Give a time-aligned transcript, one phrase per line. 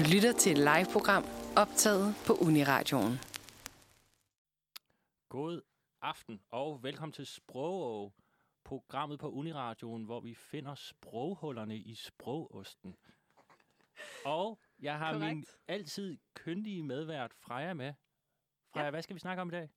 [0.00, 1.24] Du lytter til et live-program
[1.56, 3.18] optaget på Uniradioen.
[5.28, 5.60] God
[6.02, 8.14] aften og velkommen til Sprog,
[8.64, 12.96] programmet på Uniradioen, hvor vi finder sproghullerne i sprogosten.
[14.24, 15.34] Og jeg har Correct.
[15.34, 17.92] min altid kyndige medvært Freja med.
[18.72, 18.90] Freja, ja.
[18.90, 19.68] hvad skal vi snakke om i dag?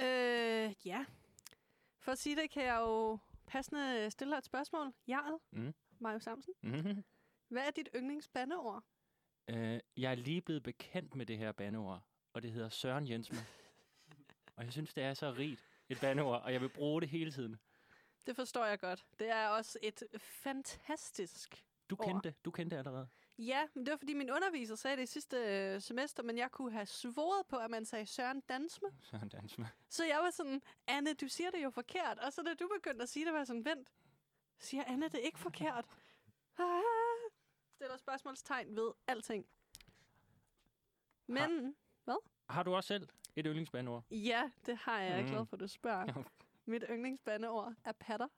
[0.00, 1.04] Øh, ja.
[1.98, 4.92] For at sige det, kan jeg jo passende stille et spørgsmål.
[5.08, 5.74] Jarl, mm.
[5.98, 6.54] Mario Samsen.
[6.62, 7.04] Mm-hmm.
[7.48, 8.84] Hvad er dit yndlingsbandeord?
[9.48, 12.02] Øh, jeg er lige blevet bekendt med det her bandeord,
[12.32, 13.38] og det hedder Søren Jensme.
[14.56, 17.32] og jeg synes, det er så rigt et bandeord, og jeg vil bruge det hele
[17.32, 17.56] tiden.
[18.26, 19.06] Det forstår jeg godt.
[19.18, 22.44] Det er også et fantastisk Du kendte det.
[22.44, 23.08] Du kendte det allerede.
[23.38, 26.50] Ja, men det var fordi min underviser sagde det i sidste øh, semester, men jeg
[26.50, 28.88] kunne have svoret på, at man sagde Søren Dansme.
[29.02, 29.68] Søren Dansme.
[29.88, 32.18] Så jeg var sådan, Anne, du siger det jo forkert.
[32.18, 33.92] Og så da du begyndte at sige det, var jeg sådan, vent,
[34.58, 35.84] siger Anne det ikke forkert?
[36.58, 36.64] Ah,
[37.84, 39.46] stiller spørgsmålstegn ved alting.
[41.26, 41.72] Men, har,
[42.04, 42.16] hvad?
[42.48, 44.04] Har du også selv et yndlingsbandeord?
[44.10, 45.10] Ja, det har jeg.
[45.10, 45.28] Jeg er mm.
[45.28, 46.24] glad for, at du spørger.
[46.64, 48.28] Mit yndlingsbandeord er patter.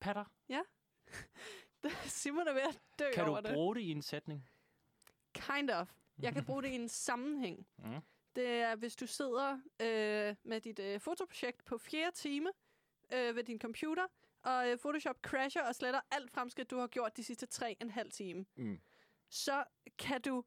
[0.00, 0.24] Patter?
[0.48, 0.60] Ja.
[2.20, 4.48] Simon er ved at dø Kan over du bruge det i en sætning?
[5.32, 5.92] Kind of.
[6.18, 7.66] Jeg kan bruge det i en sammenhæng.
[7.78, 8.00] Mm.
[8.36, 12.50] Det er, hvis du sidder øh, med dit øh, fotoprojekt på fjerde time
[13.12, 14.06] øh, ved din computer,
[14.44, 17.90] og øh, Photoshop crasher og sletter alt fremskridt, du har gjort de sidste tre en
[17.90, 18.46] halv time.
[18.56, 18.80] Mm.
[19.28, 19.64] Så
[19.98, 20.44] kan du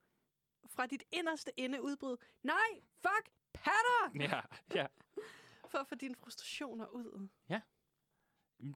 [0.70, 4.12] fra dit inderste ende udbryde, nej, fuck, patter!
[4.30, 4.42] Ja,
[4.76, 4.88] ja.
[5.68, 7.28] For at få dine frustrationer ud.
[7.50, 7.62] Ja.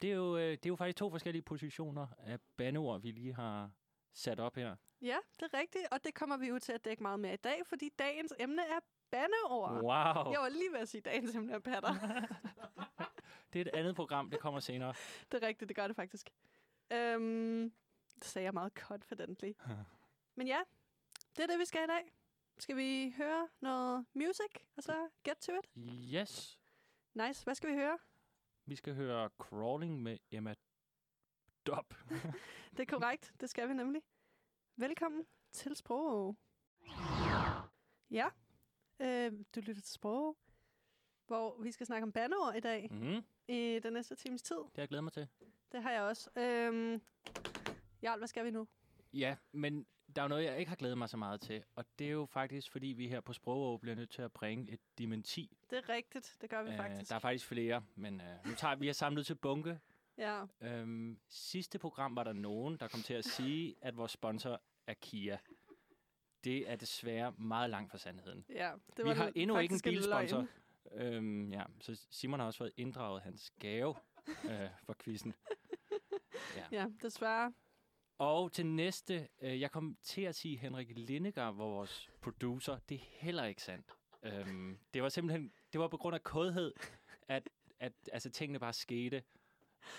[0.01, 3.33] Det er, jo, øh, det er jo faktisk to forskellige positioner af bandeord, vi lige
[3.33, 3.71] har
[4.13, 4.75] sat op her.
[5.01, 7.37] Ja, det er rigtigt, og det kommer vi jo til at dække meget mere i
[7.37, 8.79] dag, fordi dagens emne er
[9.11, 9.71] bandeord.
[9.71, 10.31] Wow.
[10.31, 11.93] Jeg var lige ved at sige, dagens emne er patter.
[13.53, 14.93] det er et andet program, det kommer senere.
[15.31, 16.29] det er rigtigt, det gør det faktisk.
[16.91, 17.73] Øhm,
[18.15, 19.51] det sagde jeg meget confidently.
[20.35, 20.59] Men ja,
[21.37, 22.13] det er det, vi skal i dag.
[22.57, 25.69] Skal vi høre noget music, og så get to it?
[26.15, 26.59] Yes.
[27.13, 27.43] Nice.
[27.43, 27.97] Hvad skal vi høre?
[28.65, 30.55] Vi skal høre Crawling med Emma
[31.65, 31.93] Dob.
[32.77, 33.33] det er korrekt.
[33.39, 34.01] Det skal vi nemlig.
[34.75, 36.37] Velkommen til Sprog.
[38.11, 38.27] Ja,
[38.99, 40.37] øh, du lytter til Sprog,
[41.27, 42.87] hvor vi skal snakke om bandeord i dag.
[42.91, 43.23] Mm.
[43.51, 44.55] I den næste times tid.
[44.55, 45.27] Det har jeg glædet mig til.
[45.71, 46.29] Det har jeg også.
[46.35, 47.01] Øhm,
[48.03, 48.67] Jarl, hvad skal vi nu?
[49.13, 49.85] Ja, men
[50.15, 52.25] der er noget, jeg ikke har glædet mig så meget til, og det er jo
[52.25, 55.57] faktisk, fordi vi her på Sprogå bliver nødt til at bringe et dementi.
[55.69, 57.09] Det er rigtigt, det gør vi uh, faktisk.
[57.09, 59.79] Der er faktisk flere, men uh, nu tager vi har samlet til bunke.
[60.17, 60.43] Ja.
[60.61, 64.93] Øhm, sidste program var der nogen, der kom til at sige, at vores sponsor er
[64.93, 65.37] Kia.
[66.43, 68.45] Det er desværre meget langt fra sandheden.
[68.49, 70.47] Ja, det var vi har endnu ikke en bilsponsor.
[70.93, 73.95] Øhm, ja, så Simon har også fået inddraget hans gave
[74.27, 75.33] øh, for quizzen.
[76.55, 76.65] Ja.
[76.71, 77.53] ja, desværre.
[78.17, 82.77] Og til næste, øh, jeg kom til at sige Henrik Lindegaard, vores producer.
[82.89, 83.85] Det er heller ikke sandt.
[84.23, 86.73] Øhm, det var simpelthen, det var på grund af kodhed,
[87.27, 87.49] at,
[87.79, 89.23] at altså, tingene bare skete.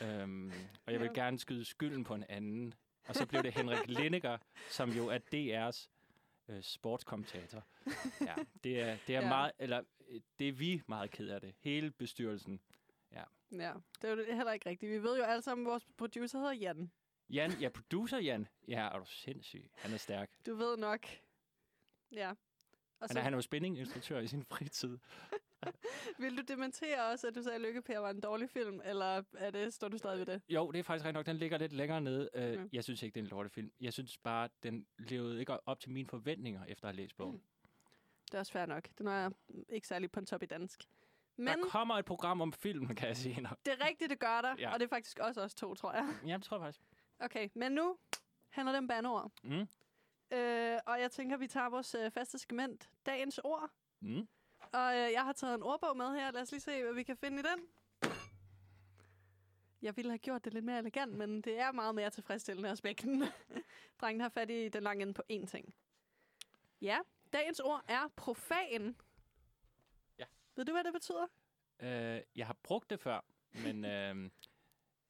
[0.02, 0.52] Øhm,
[0.86, 2.74] og jeg vil gerne skyde skylden på en anden.
[3.08, 5.88] Og så blev det Henrik Lindegaard, som jo er DR's
[6.48, 7.64] øh, sportskommentator.
[8.20, 9.28] Ja, det er, det er ja.
[9.28, 9.82] meget, eller
[10.38, 11.54] det er vi meget ked af det.
[11.58, 12.60] Hele bestyrelsen.
[13.12, 13.22] Ja.
[13.52, 14.92] Ja, det er jo heller ikke rigtigt.
[14.92, 16.90] Vi ved jo alle sammen, at vores producer hedder Jan.
[17.30, 18.48] Jan, ja, producer Jan.
[18.68, 19.70] Ja, er du sindssyg.
[19.74, 20.30] Han er stærk.
[20.46, 21.06] Du ved nok.
[22.12, 22.30] Ja.
[23.00, 24.98] Og han, er, han er jo spændinginstruktør i sin fritid.
[26.18, 29.50] Vil du dementere også, at du sagde, at Lykke var en dårlig film, eller er
[29.50, 30.42] det, står du stadig ved det?
[30.48, 31.26] Jo, det er faktisk rigtig nok.
[31.26, 32.28] Den ligger lidt længere nede.
[32.36, 32.68] Uh, mm.
[32.72, 33.72] Jeg synes ikke, det er en dårlig film.
[33.80, 37.36] Jeg synes bare, den levede ikke op til mine forventninger, efter at have læst bogen.
[37.36, 37.42] Mm.
[38.32, 38.88] Det er også fair nok.
[38.98, 39.30] Den er
[39.68, 40.88] ikke særlig på en top i dansk.
[41.36, 43.48] Men der kommer et program om film, kan jeg sige.
[43.66, 44.54] Det er rigtigt, det gør der.
[44.58, 44.72] Ja.
[44.72, 46.08] Og det er faktisk også os to, tror jeg.
[46.26, 46.84] Ja, det tror jeg faktisk.
[47.18, 47.96] Okay, men nu
[48.48, 49.32] handler det om bandord.
[49.42, 49.68] Mm.
[50.36, 53.70] Øh, og jeg tænker, vi tager vores øh, faste segment, dagens ord.
[54.00, 54.28] Mm.
[54.72, 56.30] Og øh, jeg har taget en ordbog med her.
[56.30, 57.66] Lad os lige se, hvad vi kan finde i den.
[59.82, 63.24] Jeg ville have gjort det lidt mere elegant, men det er meget mere tilfredsstillende aspekten.
[64.00, 65.74] Drengen har fat i den lange ende på én ting.
[66.80, 66.98] Ja,
[67.32, 68.96] dagens ord er profan.
[70.18, 70.24] Ja.
[70.54, 71.26] Ved du, hvad det betyder?
[71.80, 73.20] Øh, jeg har brugt det før,
[73.52, 74.30] men øh,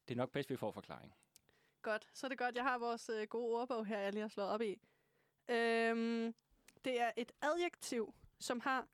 [0.09, 1.15] det er nok bedst, vi får forklaring.
[1.83, 2.55] Godt, så er det godt.
[2.55, 4.81] Jeg har vores øh, gode ordbog her, jeg lige har slået op i.
[5.49, 6.35] Øhm,
[6.85, 8.89] det er et adjektiv, som har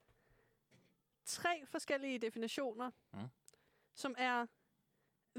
[1.24, 3.28] tre forskellige definitioner, mm.
[3.94, 4.46] som er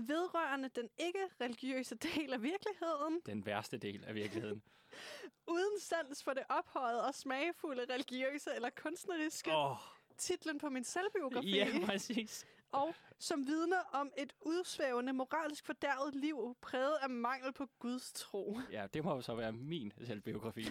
[0.08, 3.22] vedrørende den ikke-religiøse del af virkeligheden.
[3.26, 4.64] Den værste del af virkeligheden.
[5.48, 9.52] Uden sans for det ophøjet og smagfulde religiøse eller kunstneriske.
[9.56, 9.78] Oh.
[10.18, 11.58] Titlen på min selvbiografi.
[11.58, 12.46] Ja, præcis.
[12.72, 18.60] og som vidner om et udsvævende, moralsk fordærvet liv, præget af mangel på Guds tro.
[18.72, 20.66] Ja, det må jo så være min selvbiografi.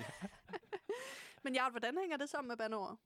[1.44, 2.98] Men Jarl, hvordan hænger det sammen med bandeord?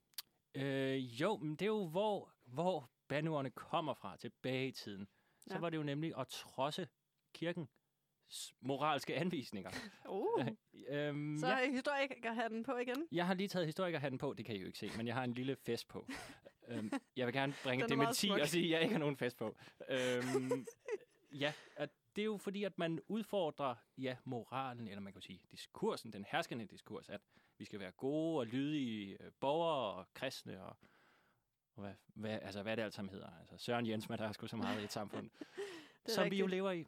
[0.55, 5.09] øh, jo, men det er jo, hvor, hvor bandeordene kommer fra tilbage i tiden.
[5.47, 5.61] Så Ja.
[5.61, 6.89] var det jo nemlig at trodse
[7.35, 7.71] kirkens
[8.61, 9.71] moralske anvisninger.
[10.09, 10.47] Uh,
[10.89, 11.67] øhm, så ja.
[11.67, 13.09] er historikerhatten på igen.
[13.13, 15.25] Jeg har lige taget historikerhatten på, det kan I jo ikke se, men jeg har
[15.25, 16.07] en lille fest på.
[16.69, 18.41] øhm, jeg vil gerne bringe meget dementi smuk.
[18.41, 19.57] og sige, at jeg ikke har nogen fest på.
[19.89, 20.67] Øhm,
[21.33, 25.41] ja, og det er jo fordi, at man udfordrer ja, moralen, eller man kan sige
[25.51, 27.21] diskursen, den herskende diskurs, at
[27.59, 30.77] vi skal være gode og lydige øh, borgere og kristne og,
[31.75, 33.29] og hvad, hvad, altså, hvad det alt sammen hedder.
[33.41, 35.31] Altså, Søren Jensmann, der er sgu så meget i et samfund,
[36.07, 36.51] som vi jo rigtigt.
[36.51, 36.87] lever i.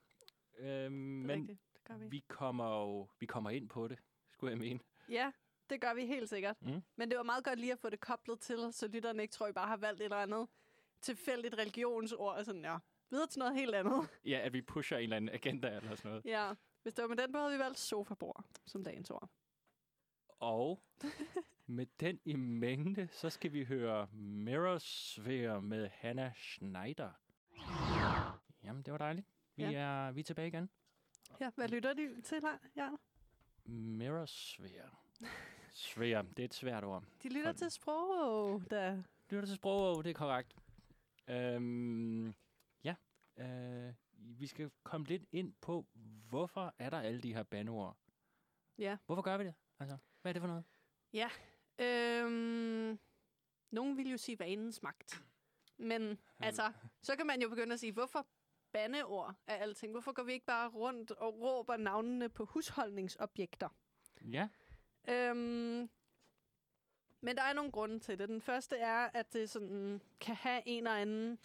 [0.59, 1.61] Øhm, men rigtigt.
[1.75, 2.07] Det gør vi.
[2.09, 3.99] vi kommer jo vi kommer ind på det,
[4.31, 4.81] skulle jeg mene.
[5.09, 5.33] Ja,
[5.71, 6.63] det gør vi helt sikkert.
[6.63, 6.83] Mm.
[6.97, 9.49] Men det var meget godt lige at få det koblet til, så lytterne ikke tror,
[9.49, 10.49] I bare har valgt et eller andet
[11.01, 12.37] tilfældigt religionsord.
[12.37, 12.79] Og sådan, ja,
[13.11, 14.09] videre til noget helt andet.
[14.25, 16.25] Ja, at vi pusher en eller anden agenda eller sådan noget.
[16.25, 19.29] ja, hvis det var med den, havde vi valgt sofabord som dagens ord.
[20.39, 20.83] Og
[21.67, 27.13] med den i mængde, så skal vi høre Mirrorsphere med Hannah Schneider.
[28.65, 29.27] Jamen, det var dejligt.
[29.57, 29.73] Vi, Ja.
[29.73, 30.71] er, vi er tilbage igen.
[31.41, 32.43] Ja, hvad lytter de til,
[32.77, 32.91] ja?
[33.65, 34.91] Mirrorsphere.
[35.73, 37.05] Sphere, det er et svært ord.
[37.23, 37.57] De lytter Sådan.
[37.57, 39.03] til sprog, der.
[39.31, 40.55] Lytter til sprog, det er korrekt.
[41.29, 42.35] Øhm,
[42.85, 42.95] ja,
[43.39, 45.87] øh, vi skal komme lidt ind på,
[46.29, 47.97] hvorfor er der alle de her bandeord?
[48.79, 48.97] Ja.
[49.07, 49.55] Hvorfor gør vi det?
[49.81, 50.65] Altså, hvad er det for noget?
[51.79, 52.99] Øhm,
[53.71, 55.23] nogen vil jo sige vanens magt.
[55.77, 56.73] Men altså,
[57.03, 58.27] så kan man jo begynde at sige, hvorfor
[58.73, 59.93] bandeord af alting?
[59.93, 63.69] Hvorfor går vi ikke bare rundt og råber navnene på husholdningsobjekter?
[64.21, 64.49] Ja,
[65.09, 65.91] Øhm,
[67.21, 68.29] men der er nogle grunde til det.
[68.29, 71.39] Den første er, at det sådan kan have en eller anden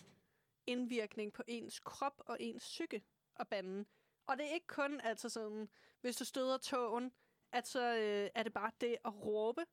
[0.68, 3.04] indvirkning på ens krop og ens psyke
[3.36, 3.88] og banden.
[4.28, 5.70] Og det er ikke kun, altså sådan,
[6.02, 7.12] hvis du støder togen,
[7.52, 9.66] at så øh, er det bare det at råbe.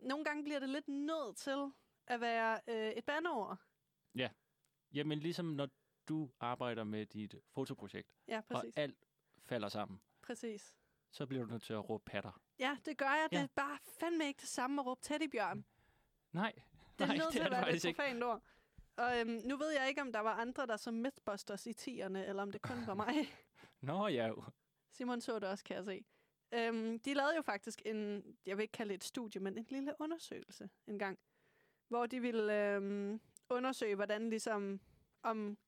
[0.00, 1.70] Nogle gange bliver det lidt nødt til
[2.06, 3.58] at være øh, et bandeord.
[4.92, 5.68] jamen ligesom når
[6.08, 8.76] du arbejder med dit fotoprojekt, Ja, præcis.
[8.76, 8.98] og alt
[9.44, 10.74] falder sammen, præcis.
[11.10, 12.40] så bliver du nødt til at råbe patter.
[12.58, 13.28] Ja, det gør jeg.
[13.30, 13.42] Det Ja.
[13.42, 15.64] er bare fandme ikke det samme at råbe teddybjørn.
[16.32, 16.52] Nej,
[16.98, 18.42] Det er nej, nødt til det at det være et profant ord.
[18.96, 22.26] Og øhm, nu ved jeg ikke, om der var andre, der så Mythbusters i tierne,
[22.26, 23.14] eller om det kun var mig.
[23.80, 24.44] Nå ja, jo.
[24.90, 26.04] Simon så det også, kan jeg se.
[26.52, 29.66] Øhm, de lavede jo faktisk en, jeg vil ikke kalde det et studie, men en
[29.68, 31.18] lille undersøgelse en gang,
[31.88, 34.80] hvor de ville øhm, undersøge, hvordan ligesom,
[35.22, 35.58] om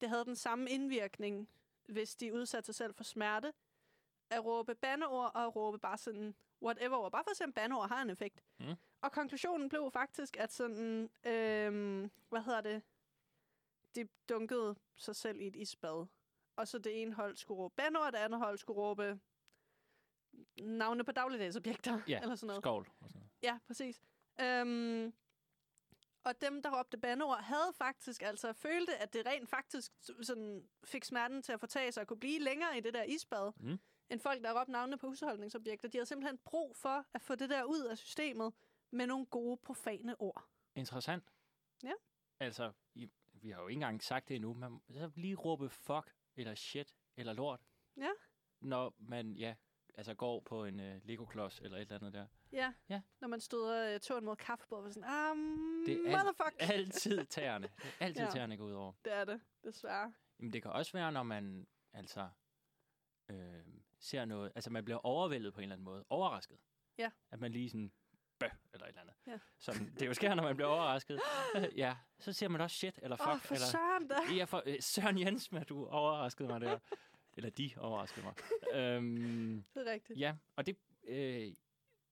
[0.00, 1.48] det havde den samme indvirkning,
[1.86, 3.52] hvis de udsatte sig selv for smerte,
[4.30, 7.52] at råbe bandeord og at råbe bare sådan whatever ord, bare for at se, om
[7.52, 8.44] bandeord har en effekt.
[8.60, 8.74] Mm.
[9.00, 12.82] Og konklusionen blev faktisk, at sådan, øhm, hvad hedder det,
[13.94, 16.06] de dunkede sig selv i et isbad.
[16.56, 19.20] Og så det ene hold skulle råbe bandeord, og det andet hold skulle råbe
[20.60, 22.00] navne på dagligdagsobjekter.
[22.08, 22.62] Ja, eller sådan noget.
[22.62, 22.88] Skål.
[23.00, 23.30] Og sådan noget.
[23.42, 24.02] Ja, præcis.
[24.40, 25.12] Øhm,
[26.24, 29.92] og dem, der råbte bandeord, havde faktisk altså følte, at det rent faktisk
[30.22, 33.52] sådan, fik smerten til at fortage sig og kunne blive længere i det der isbad,
[33.56, 33.78] Mm.
[34.10, 35.88] end folk, der råbte navne på husholdningsobjekter.
[35.88, 38.52] De havde simpelthen brug for at få det der ud af systemet
[38.90, 40.44] med nogle gode, profane ord.
[40.74, 41.24] Interessant.
[41.82, 41.92] Ja.
[42.40, 46.14] Altså, I, vi har jo ikke engang sagt det endnu, men så lige råbe fuck,
[46.36, 47.60] eller shit, eller lort.
[47.96, 48.10] Ja.
[48.60, 49.54] Når man, ja,
[49.98, 52.26] altså går på en uh, Lego-klods eller et eller andet der.
[52.52, 53.00] Ja, Ja.
[53.20, 55.36] når man støder uh, tåen mod kaffebordet, og sådan, ah,
[55.86, 56.54] Det er motherfuck.
[56.74, 57.68] Altid tæerne.
[57.76, 58.30] Det er altid Ja.
[58.30, 58.92] tæerne går ud over.
[59.04, 60.12] Det er det, desværre.
[60.38, 62.28] Jamen, det kan også være, når man altså
[63.28, 63.64] øh,
[63.98, 66.58] ser noget, altså man bliver overvældet på en eller anden måde, overrasket.
[66.98, 67.10] Ja.
[67.30, 67.92] At man lige sådan,
[68.38, 69.14] bøh, eller et eller andet.
[69.26, 69.38] Ja.
[69.58, 71.20] Som det jo sker, når man bliver overrasket.
[71.56, 73.66] Øh, ja, så siger man også shit, eller fuck, Åh, oh, for eller...
[73.66, 74.16] søren da.
[74.36, 76.78] Ja, for øh, Søren Jens, men du overraskede mig der.
[77.38, 78.34] Eller de overraskede mig.
[78.80, 80.20] øhm, Det er rigtigt.
[80.20, 81.52] ja, og det, øh,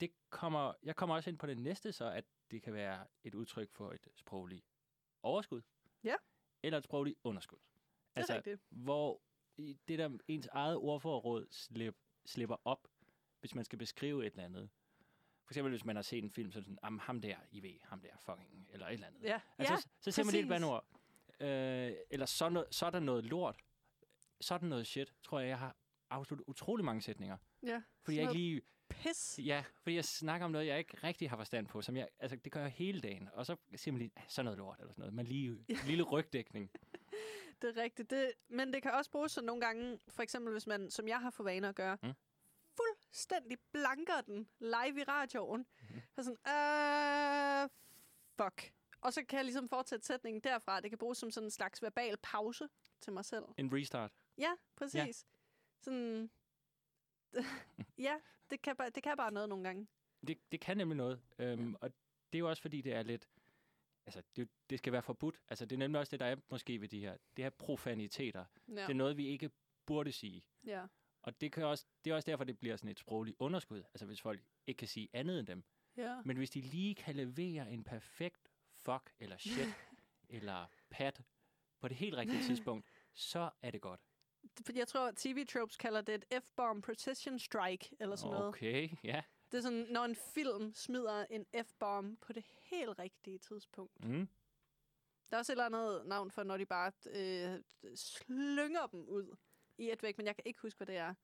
[0.01, 3.35] det kommer, jeg kommer også ind på det næste, så at det kan være et
[3.35, 4.65] udtryk for et sprogligt
[5.23, 5.63] overskud.
[6.05, 6.15] Ja.
[6.63, 7.59] Eller et sprogligt underskud.
[8.17, 8.61] Det er rigtigt.
[8.71, 9.21] hvor
[9.57, 12.89] i det der ens eget ordforråd slip, slipper op,
[13.41, 14.69] hvis man skal beskrive et eller andet.
[15.45, 17.63] For eksempel, hvis man har set en film, så det sådan, "Am, ham der, I
[17.63, 19.23] ved, ham der, fucking, eller et eller andet.
[19.23, 20.87] Ja, Altså, ja så, så siger man lige et bandord.
[21.41, 23.57] Øh, eller så, no, så er der noget lort.
[24.41, 25.77] Så der noget shit, tror jeg, jeg har
[26.11, 27.37] afsluttet utrolig mange sætninger.
[27.63, 27.83] ja.
[28.03, 29.41] Fordi Sådan jeg ikke lige, Pis.
[29.45, 31.83] ja, fordi jeg snakker om noget, jeg ikke rigtig har forstand på.
[31.83, 33.29] Som jeg, altså, det gør jeg hele dagen.
[33.33, 35.15] Og så siger man lige, "Ah, så er noget lort, eller sådan noget.
[35.15, 36.71] Man lige, en lille rygdækning.
[37.63, 38.11] Det er rigtigt.
[38.11, 41.21] Det, men det kan også bruges sådan nogle gange, for eksempel hvis man, som jeg
[41.21, 42.13] har for vane at gøre, Mm.
[42.77, 45.67] fuldstændig blanker den live i radioen.
[45.91, 46.01] Mhm.
[46.15, 46.39] Så sådan,
[47.65, 47.69] øh,
[48.37, 48.73] fuck.
[49.01, 50.81] Og så kan jeg ligesom fortsætte sætningen derfra.
[50.81, 52.69] Det kan bruges som sådan en slags verbal pause
[53.01, 53.45] til mig selv.
[53.57, 54.13] En restart.
[54.39, 54.95] Ja, præcis.
[54.97, 55.13] Ja.
[55.81, 56.31] Sådan,
[57.99, 58.15] ja,
[58.51, 59.87] det kan, bare, det kan bare noget nogle gange.
[60.27, 61.21] Det, det kan nemlig noget.
[61.39, 61.91] Øhm, og
[62.33, 63.29] det er jo også fordi, det er lidt...
[64.07, 65.41] Altså, det, det skal være forbudt.
[65.49, 67.17] Altså, det er nemlig også det, der er måske ved de her.
[67.37, 68.45] Det her profaniteter.
[68.69, 68.75] Ja.
[68.75, 69.51] Det er noget, vi ikke
[69.87, 70.45] burde sige.
[70.65, 70.87] ja.
[71.23, 73.79] Og det, kan også, det er også derfor, det bliver sådan et sprogligt underskud.
[73.79, 75.65] Altså, hvis folk ikke kan sige andet end dem.
[75.97, 76.23] ja.
[76.25, 79.69] Men hvis de lige kan levere en perfekt fuck, eller shit,
[80.29, 81.23] eller pat
[81.81, 84.01] på det helt rigtige tidspunkt, så er det godt.
[84.75, 88.49] Jeg tror, at TV-tropes kalder det et F-bomb precision strike, eller sådan noget.
[88.49, 89.23] Okay, ja.
[89.53, 94.05] Det er sådan, når en film smider en F-bomb på det helt rigtige tidspunkt.
[94.05, 94.29] Mm.
[95.31, 97.63] Der er også et eller andet navn for, når de bare øh,
[97.95, 99.37] slynger dem ud
[99.79, 101.15] i et væk, men jeg kan ikke huske, hvad det er.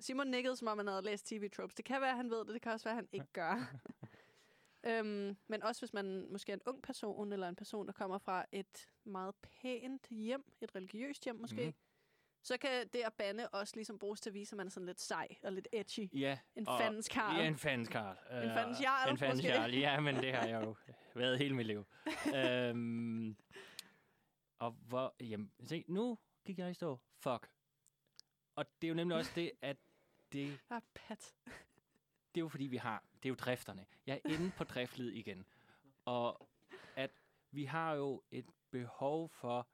[0.00, 1.74] Simon nikkede, som om han havde læst TV-tropes.
[1.74, 2.48] Det kan være, han ved det.
[2.54, 3.78] Det kan også være, han ikke gør.
[4.88, 8.18] øhm, men også hvis man måske er en ung person, eller en person, der kommer
[8.18, 11.74] fra et meget pænt hjem, et religiøst hjem måske, mm.
[12.42, 14.86] Så kan det at bande også ligesom bruges til at vise, at man er sådan
[14.86, 16.20] lidt sej og lidt edgy.
[16.20, 16.38] Ja.
[16.56, 17.36] En fandens karl.
[17.36, 18.16] Ja, en fandens karl.
[18.44, 20.76] En fandens jarl, En fandens jarl, ja, men det har jeg jo
[21.14, 21.84] været hele mit liv.
[22.36, 23.36] øhm,
[24.58, 27.00] og hvor, jamen, se, nu gik jeg i stå.
[27.18, 27.50] Fuck.
[28.54, 29.76] Og det er jo nemlig også det, at
[30.32, 31.34] det, Ah, pat.
[32.34, 33.86] det er jo fordi, vi har, det er jo drifterne.
[34.06, 35.46] Jeg er inde på driftled igen.
[36.04, 36.48] Og
[36.96, 37.10] at
[37.50, 39.68] vi har jo et behov for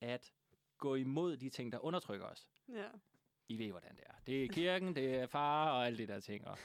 [0.00, 0.32] at
[0.82, 2.48] gå imod de ting, der undertrykker os.
[2.68, 2.88] Ja.
[3.48, 4.14] I ved, hvordan det er.
[4.26, 6.46] Det er kirken, det er far og alle de der ting.
[6.46, 6.58] Og,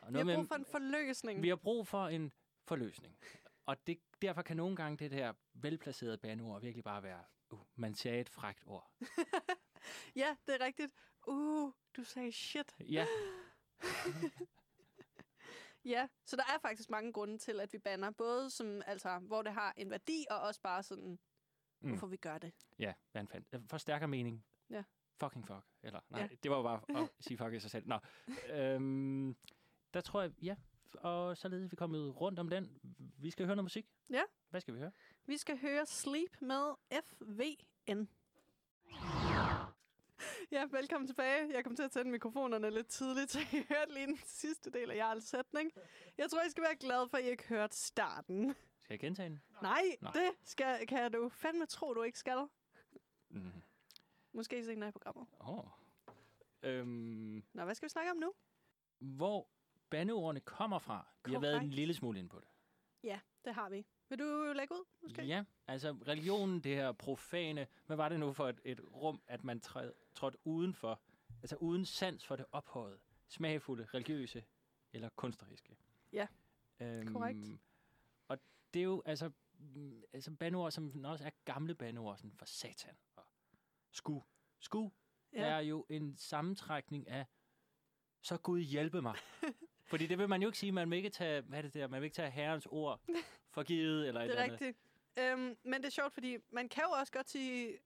[0.00, 1.42] og Vi har brug for en forløsning.
[1.42, 2.32] vi har brug for en
[2.64, 3.18] forløsning.
[3.66, 7.94] Og det, derfor kan nogle gange det der velplacerede bandeord virkelig bare være, uh, man
[7.94, 8.90] sagde et frækt ord.
[10.16, 10.92] Ja, det er rigtigt.
[11.26, 12.74] Uh, du sagde shit.
[12.80, 13.06] Ja,
[15.84, 18.10] Ja, så der er faktisk mange grunde til, at vi banner.
[18.10, 21.18] Både som, altså, hvor det har en værdi, og også bare sådan,
[21.80, 21.88] Mm.
[21.88, 22.52] hvorfor vi gør det.
[22.78, 23.70] ja, hvad en fandt.
[23.70, 24.44] Forstærker mening.
[24.70, 24.82] Ja.
[25.20, 25.64] Fucking fuck.
[25.82, 26.28] Eller, nej, Ja.
[26.42, 27.86] det var jo bare at sige fuck i sig selv.
[27.88, 27.98] Nå,
[28.52, 29.36] øhm,
[29.94, 30.56] der tror jeg, ja,
[30.94, 32.78] og således er vi kommet rundt om den.
[33.18, 33.86] Vi skal høre noget musik.
[34.10, 34.22] Ja.
[34.50, 34.92] Hvad skal vi høre?
[35.26, 38.08] Vi skal høre Sleep med FVN.
[40.52, 41.52] Ja, velkommen tilbage.
[41.54, 44.90] Jeg kom til at tænde mikrofonerne lidt tidligt, så I hørte lige den sidste del
[44.90, 45.72] af Jarls sætning.
[46.18, 48.54] Jeg tror, I skal være glade for, at I ikke hørte starten.
[48.90, 49.40] Skal jeg gentage den?
[49.62, 50.12] Nej, Nej.
[50.12, 52.46] det skal, kan du fandme tro, du ikke skal.
[53.28, 53.52] Mm.
[54.32, 55.26] Måske senere i programmet.
[55.40, 55.64] Oh.
[56.62, 58.32] Øhm, Nå, hvad skal vi snakke om nu?
[58.98, 59.48] hvor
[59.90, 61.06] bandeordene kommer fra.
[61.24, 62.48] Vi har været en lille smule inde på det.
[63.02, 63.86] Ja, det har vi.
[64.08, 65.22] Vil du lægge ud, måske?
[65.22, 69.44] Ja, altså religionen, det her profane, hvad var det nu for et, et rum, at
[69.44, 71.00] man træd, trådte udenfor,
[71.42, 74.44] altså uden sans for det ophøjet, smagfulde, religiøse
[74.92, 75.76] eller kunstneriske.
[76.12, 76.26] Ja,
[76.80, 77.38] øhm, korrekt.
[78.74, 82.96] Det er jo altså, mm, altså bandeord, som også er gamle bandeord, sådan for satan
[83.16, 83.24] og
[83.90, 84.20] sku.
[84.58, 84.90] Sku
[85.32, 85.40] ja.
[85.40, 87.26] er jo en sammentrækning af,
[88.22, 89.14] så Gud hjælpe mig.
[89.90, 91.88] Fordi det vil man jo ikke sige, man vil ikke tage, hvad er det der,
[91.88, 93.00] man vil ikke tage herrens ord
[93.54, 94.60] for givet, eller et det eller er andet.
[94.60, 94.78] rigtigt.
[95.18, 97.78] Øhm, men det er sjovt, fordi man kan jo også godt sige,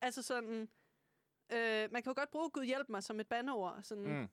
[0.00, 0.68] altså sådan,
[1.52, 3.82] øh, man kan jo godt bruge Gud hjælp mig som et bandeord.
[3.82, 4.28] Sådan, mm.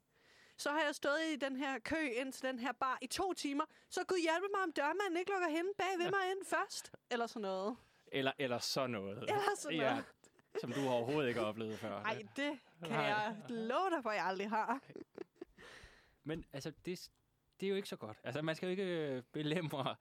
[0.62, 3.34] Så har jeg stået i den her kø ind til den her bar i to
[3.34, 6.10] timer, så Gud hjælpe mig, om dørmanden ikke lukker hende bag ved Ja.
[6.12, 6.92] mig ind først.
[7.12, 7.78] Eller sådan noget.
[8.12, 9.18] Eller, eller sådan noget.
[9.18, 10.06] Eller sådan ja, noget.
[10.62, 12.02] som du overhovedet ikke har oplevet før.
[12.04, 13.02] Nej, det kan Nej.
[13.02, 14.80] jeg love dig for, jeg aldrig har.
[16.24, 17.10] Men altså, det,
[17.60, 18.18] det er jo ikke så godt.
[18.24, 19.96] Altså, man skal jo ikke øh, belemre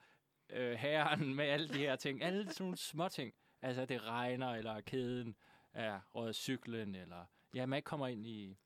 [0.50, 2.22] øh, herren med alle de her ting.
[2.22, 3.34] Alle sådan nogle små ting.
[3.62, 5.36] Altså, det regner, eller kæden
[5.72, 7.24] er røget cyklen, eller
[7.54, 8.58] ja, man ikke kommer ind i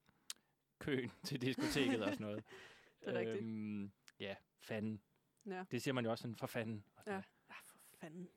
[0.85, 2.45] køen til diskoteket og sådan noget.
[3.01, 3.39] Det er rigtigt.
[3.43, 5.03] Øhm, ja, fanden.
[5.47, 5.65] Ja.
[5.71, 6.85] Det siger man jo også sådan, for fanden.
[6.97, 7.13] Og Ja.
[7.49, 8.29] Ja, for fanden.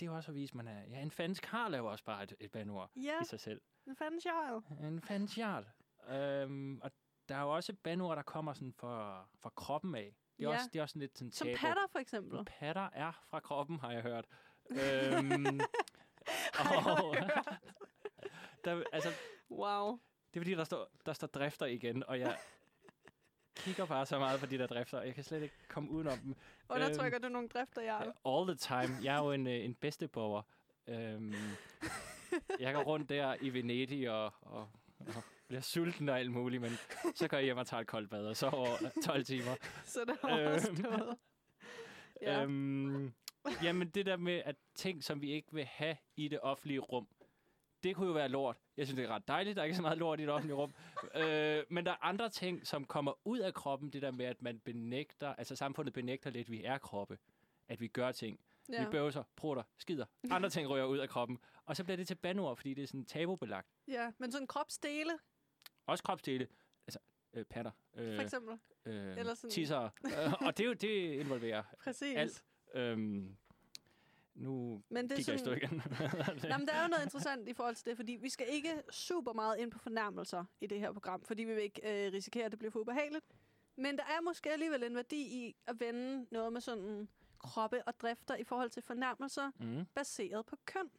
[0.00, 0.82] Det er jo også at vise, at man er...
[0.90, 3.60] Ja, en fandens karl er jo også bare et, et bandord Ja, i sig selv.
[3.86, 4.62] en fanden sjov.
[4.80, 5.66] En fandens jarl.
[6.08, 6.90] Øhm, og
[7.28, 10.16] der er jo også bandord, der kommer sådan fra, fra kroppen af.
[10.38, 10.54] Det er, Ja.
[10.54, 11.56] også, det er også sådan lidt sådan Som tabu.
[11.58, 12.44] patter, for eksempel.
[12.44, 14.26] Patter er fra kroppen, har jeg hørt.
[14.70, 15.60] øhm,
[16.70, 17.16] og,
[18.64, 19.08] der, altså,
[19.50, 20.00] Wow.
[20.36, 22.36] Det er fordi, der står, der står drifter igen, og jeg
[23.56, 26.18] kigger bare så meget på de der drifter, og jeg kan slet ikke komme udenom
[26.18, 26.34] dem.
[26.68, 28.12] Undertrykker du nogle drifter, Jarl?
[28.26, 29.04] All the time.
[29.04, 30.42] Jeg er jo en, øh, en bedsteborger.
[30.88, 31.34] Øhm,
[32.60, 36.70] jeg går rundt der i Venedig og, og, og bliver sulten og alt muligt, men
[37.14, 39.56] så går jeg hjem og tager et koldt bad og sover 12 timer.
[39.84, 40.48] Så det er Øhm.
[40.48, 41.16] overstået.
[42.22, 42.42] Ja.
[42.42, 43.12] Øhm,
[43.62, 47.08] jamen det der med, at ting, som vi ikke vil have i det offentlige rum,
[47.86, 48.56] det kunne jo være lort.
[48.76, 50.56] Jeg synes, det er ret dejligt, der er ikke så meget lort i det offentlige
[50.56, 50.74] rum.
[51.22, 53.90] øh, men der er andre ting, som kommer ud af kroppen.
[53.90, 57.18] Det der med, at man benægter, altså samfundet benægter lidt, at vi er kroppe.
[57.68, 58.40] At vi gør ting.
[58.72, 58.84] Ja.
[58.84, 60.04] Vi bøvser, prutter, skider.
[60.30, 61.38] Andre ting rører ud af kroppen.
[61.64, 63.68] Og så bliver det til bandord, fordi det er sådan tabubelagt.
[63.88, 65.12] Ja, men sådan kropsdele.
[65.86, 66.48] Også kropsdele.
[66.86, 66.98] Altså,
[67.32, 67.70] øh, patter.
[67.96, 68.58] Øh, For eksempel.
[68.84, 69.50] Øh, Eller sådan...
[69.50, 69.76] Tisser.
[70.46, 72.16] og det, er jo, det involverer Præcis.
[72.16, 72.44] alt.
[72.74, 73.36] Øhm,
[74.36, 75.52] nu men det kigger sådan...
[75.52, 75.82] jeg igen.
[76.50, 78.82] Nå, men der er jo noget interessant i forhold til det, fordi vi skal ikke
[78.90, 82.44] super meget ind på fornærmelser i det her program, fordi vi vil ikke øh, risikere,
[82.44, 83.26] at det bliver for ubehageligt.
[83.76, 88.00] Men der er måske alligevel en værdi i at vende noget med sådan kroppe og
[88.00, 89.84] drifter i forhold til fornærmelser, mm.
[89.94, 90.90] baseret på køn.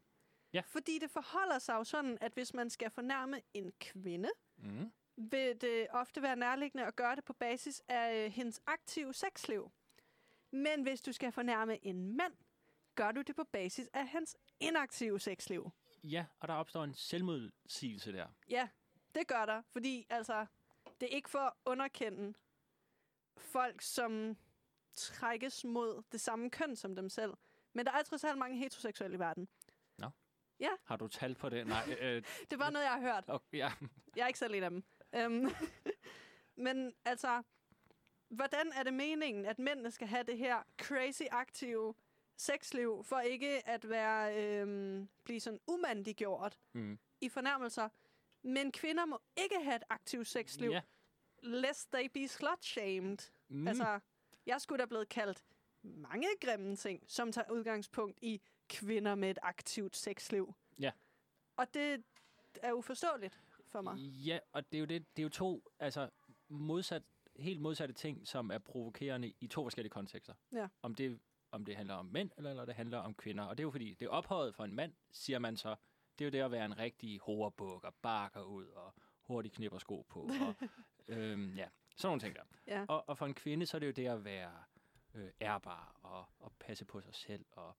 [0.53, 0.62] Ja.
[0.65, 4.91] Fordi det forholder sig jo sådan, at hvis man skal fornærme en kvinde, mm.
[5.17, 9.72] vil det ofte være nærliggende at gøre det på basis af øh, hendes aktive sexliv.
[10.51, 12.34] Men hvis du skal fornærme en mand,
[12.98, 15.72] gør du det på basis af hans inaktive sexliv.
[16.04, 18.27] Ja, og der opstår en selvmodsigelse der.
[18.50, 18.70] Ja,
[19.16, 20.46] det gør der, fordi altså,
[21.00, 22.34] det er ikke for at underkende
[23.38, 24.38] folk, som
[24.96, 27.34] trækkes mod det samme køn som dem selv.
[27.74, 29.48] Men der er trods alt mange heteroseksuelle i verden.
[29.98, 30.10] Nå.
[30.60, 30.70] Ja.
[30.84, 31.68] Har du tal på det?
[31.68, 31.98] Nej.
[32.00, 33.24] Øh, det var noget, jeg har hørt.
[33.27, 33.72] Okay, ja.
[34.16, 34.84] Jeg er ikke selv en af dem.
[35.25, 35.51] Um,
[36.66, 37.44] men altså,
[38.30, 41.94] hvordan er det meningen, at mændene skal have det her crazy aktive
[42.38, 47.00] sexliv, for ikke at være øhm, blive sådan umandiggjort mm.
[47.22, 47.89] i fornærmelser.
[48.41, 50.84] Men kvinder må ikke have et aktivt sexliv, yeah.
[51.44, 53.32] lest they be slut-shamed.
[53.48, 53.67] Mm.
[53.67, 54.00] Altså,
[54.46, 55.44] jeg skulle da blevet kaldt
[55.82, 60.53] mange grimme ting, som tager udgangspunkt i kvinder med et aktivt sexliv.
[60.79, 60.91] Ja.
[61.58, 62.03] Og det
[62.62, 63.98] er uforståeligt for mig.
[63.98, 66.10] Ja, og det er jo, det, det er jo to altså,
[66.50, 67.03] modsat,
[67.36, 70.34] helt modsatte ting, som er provokerende i to forskellige kontekster.
[70.51, 70.67] Ja.
[70.82, 71.20] Om det
[71.58, 73.44] om det handler om mænd, eller, eller det handler om kvinder.
[73.44, 75.76] Og det er jo fordi, det er ophøjet for en mand, siger man så.
[76.20, 79.80] Det er jo det at være en rigtig horebuk og bakker ud og hurtigt knipper
[79.80, 80.20] sko på.
[80.20, 80.56] Og,
[81.08, 82.44] øhm, ja, sådan nogle ting der.
[82.68, 82.86] Ja.
[82.88, 84.54] Og, og for en kvinde, så er det jo det at være
[85.14, 87.76] øh, ærbar og, og passe på sig selv og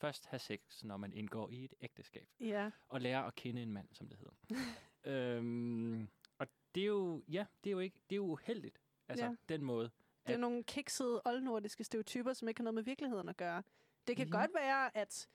[0.00, 2.28] først have sex, når man indgår i et ægteskab.
[2.40, 2.70] Ja.
[2.88, 4.64] Og lære at kende en mand, som det hedder.
[5.38, 6.08] øhm,
[6.38, 8.80] og det er jo, ja, det er jo ikke, det er jo uheldigt.
[9.08, 9.34] Altså, ja.
[9.48, 9.90] den måde.
[10.28, 13.62] Det er nogle kiksede oldnordiske stereotyper, som ikke har noget med virkeligheden at gøre.
[14.06, 14.36] Det kan ja.
[14.40, 15.28] godt være, at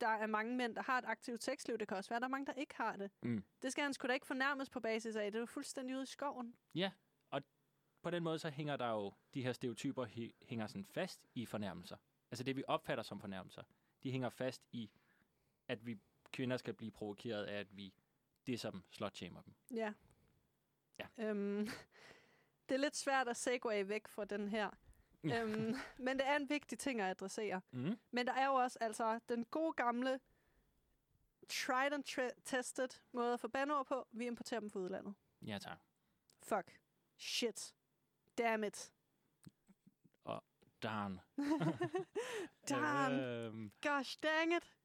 [0.00, 1.78] der er mange mænd, der har et aktivt sexliv.
[1.78, 3.10] Det kan også være, at der er mange, der ikke har det.
[3.22, 3.44] Mm.
[3.62, 5.32] Det skal han sgu da ikke fornærmes på basis af.
[5.32, 6.54] Det er jo fuldstændig ude i skoven.
[6.74, 6.90] Ja,
[7.30, 7.42] og
[8.02, 10.06] på den måde så hænger der jo, de her stereotyper
[10.42, 11.96] hænger sådan fast i fornærmelser.
[12.30, 13.62] Altså det, vi opfatter som fornærmelser,
[14.02, 14.90] de hænger fast i,
[15.68, 15.98] at vi
[16.32, 17.94] kvinder skal blive provokeret af, at vi
[18.46, 19.54] det som slot dem.
[19.70, 19.92] Ja.
[20.98, 21.28] Ja.
[21.28, 21.68] Øhm,
[22.68, 24.70] det er lidt svært at segue væk fra den her.
[25.24, 27.60] øhm, men det er en vigtig ting at adressere.
[27.70, 27.98] Mm.
[28.10, 30.20] Men der er jo også altså den gode gamle
[31.48, 32.04] tried and
[32.44, 34.08] tested måde at få bandord på.
[34.12, 35.14] Vi importerer dem fra udlandet.
[35.42, 35.78] Ja, tak.
[36.42, 36.78] Fuck.
[37.18, 37.74] Shit.
[38.38, 38.92] Damn it.
[40.24, 40.44] Og
[40.82, 41.20] darn.
[42.68, 43.12] darn.
[43.12, 43.72] øhm.
[43.82, 44.76] Gosh dang it.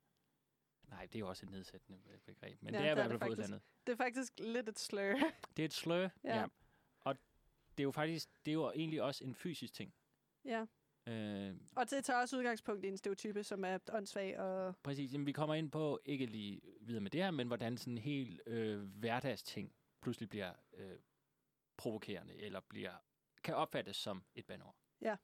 [0.87, 2.61] Nej, det er jo også et nedsættende begreb.
[2.61, 3.61] Men ja, det er i hvert fald fra udlandet.
[3.87, 5.15] Det er faktisk lidt et slør.
[5.57, 6.39] det er et slør, ja.
[6.39, 6.47] ja
[7.77, 9.93] det er jo faktisk, det er jo egentlig også en fysisk ting.
[10.45, 10.65] Ja.
[11.07, 14.75] Øh, og det tager også udgangspunkt i en stereotype, som er åndssvag og...
[14.83, 15.13] Præcis.
[15.13, 17.97] Jamen, vi kommer ind på, ikke lige videre med det her, men hvordan sådan en
[17.97, 20.99] helt øh, hverdagsting pludselig bliver øh,
[21.77, 22.93] provokerende, eller bliver
[23.43, 24.75] kan opfattes som et bandord.
[25.01, 25.17] Ja.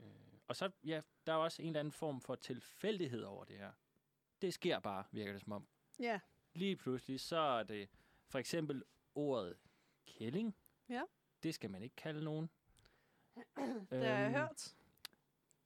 [0.00, 0.06] Øh,
[0.48, 3.72] og så, ja, der er også en eller anden form for tilfældighed over det her.
[4.42, 5.68] Det sker bare, virker det som om.
[6.00, 6.20] Ja.
[6.54, 7.88] Lige pludselig, så er det
[8.28, 9.56] for eksempel ordet
[10.06, 10.56] kælling,
[10.92, 11.02] Ja.
[11.42, 12.50] Det skal man ikke kalde nogen.
[13.90, 14.74] det har jeg øhm, hørt.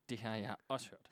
[0.08, 1.08] Det har jeg også hørt.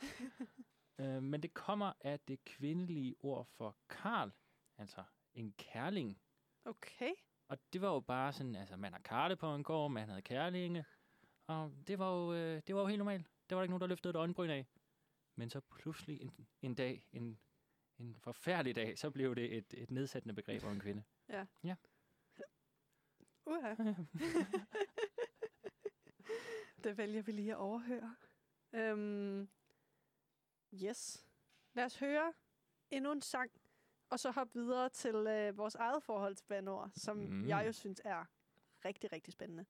[1.00, 4.32] øh, men det kommer af det kvindelige ord for karl,
[4.78, 6.20] altså en kærling.
[6.64, 7.12] Okay.
[7.48, 10.22] Og det var jo bare sådan, altså man har karle på en gård, man havde
[10.22, 10.84] kærlinge,
[11.46, 13.26] og det var jo, øh, det var jo helt normalt.
[13.50, 14.66] Der var ikke nogen, der løftede et øjenbryn af.
[15.36, 17.38] Men så pludselig en, en dag, en,
[17.98, 21.02] en forfærdelig dag, så blev det et, et nedsættende begreb om en kvinde.
[21.28, 21.46] Ja.
[21.64, 21.74] Ja.
[23.46, 23.74] Uha.
[26.84, 28.16] det vælger vi lige at overhøre.
[28.72, 29.48] Um,
[30.82, 31.26] yes.
[31.74, 32.32] Lad os høre
[32.90, 33.50] endnu en sang,
[34.10, 37.48] og så hoppe videre til uh, vores eget forhold til bandord, som mm.
[37.48, 38.24] jeg jo synes er
[38.84, 39.66] rigtig, rigtig spændende.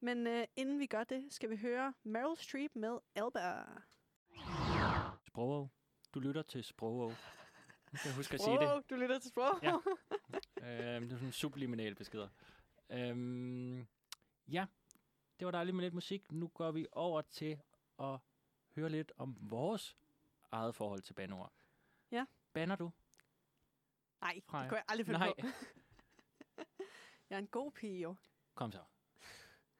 [0.00, 3.64] Men uh, inden vi gør det, skal vi høre Meryl Streep med Elba.
[5.26, 5.70] Sprog.
[6.14, 7.12] Du lytter til Sprog.
[7.92, 8.90] Jeg kan huske at sige det.
[8.90, 9.62] Du lytter til Sprog.
[9.62, 9.72] Ja.
[10.96, 12.28] øhm, det er sådan subliminale beskeder.
[12.90, 13.86] Øhm,
[14.48, 14.66] ja,
[15.38, 16.32] det var dejligt med lidt musik.
[16.32, 17.60] Nu går vi over til
[17.98, 18.18] at
[18.74, 19.96] høre lidt om vores
[20.50, 21.52] eget forhold til banord.
[22.10, 22.26] Ja.
[22.52, 22.92] Banner du?
[24.20, 25.32] Nej, det kunne jeg aldrig finde Nej.
[25.40, 25.46] på.
[27.30, 28.14] jeg er en god pige, jo.
[28.54, 28.82] Kom så.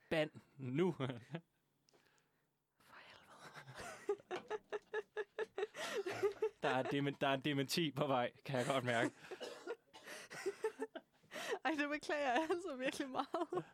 [0.08, 0.92] Band nu.
[0.92, 1.06] For
[2.98, 4.30] helvede.
[6.62, 9.10] Der er, dem, der er en dementi på vej, kan jeg godt mærke.
[11.64, 13.64] Ej, det beklager jeg altså virkelig meget.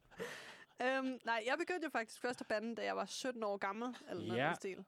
[0.83, 3.97] øhm, nej, jeg begyndte jo faktisk først at bande, da jeg var 17 år gammel,
[4.11, 4.55] eller noget Ja.
[4.55, 4.85] stil.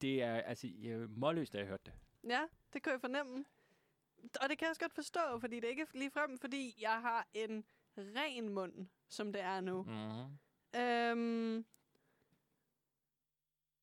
[0.00, 1.92] Det er altså jeg målløst, da jeg hørte det.
[2.30, 3.44] Ja, det kan jeg fornemme.
[4.42, 7.00] Og det kan jeg også godt forstå, fordi det er ikke lige frem, fordi jeg
[7.00, 7.64] har en
[7.98, 9.82] ren mund, som det er nu.
[9.82, 10.80] Mm-hmm.
[10.80, 11.64] Øhm,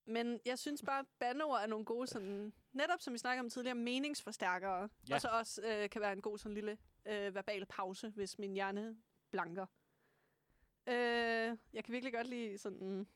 [0.05, 3.49] men jeg synes bare, at bandeord er nogle gode, sådan, netop som vi snakkede om
[3.49, 4.89] tidligere, meningsforstærkere.
[5.09, 5.15] Ja.
[5.15, 8.53] Og så også øh, kan være en god sådan lille øh, verbal pause, hvis min
[8.53, 8.97] hjerne
[9.31, 9.65] blanker.
[10.87, 13.07] Øh, jeg kan virkelig godt lide sådan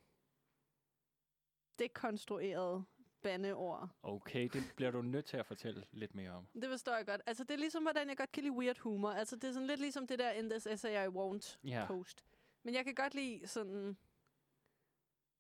[1.79, 2.85] dekonstrueret
[3.21, 3.89] bandeord.
[4.03, 6.47] Okay, det bliver du nødt til at fortælle lidt mere om.
[6.53, 7.21] Det forstår jeg godt.
[7.25, 9.11] Altså, det er ligesom, hvordan jeg godt kan lide weird humor.
[9.11, 11.85] Altså, det er sådan lidt ligesom det der In This Essay I Won't Ja.
[11.87, 12.25] post.
[12.63, 13.97] Men jeg kan godt lide sådan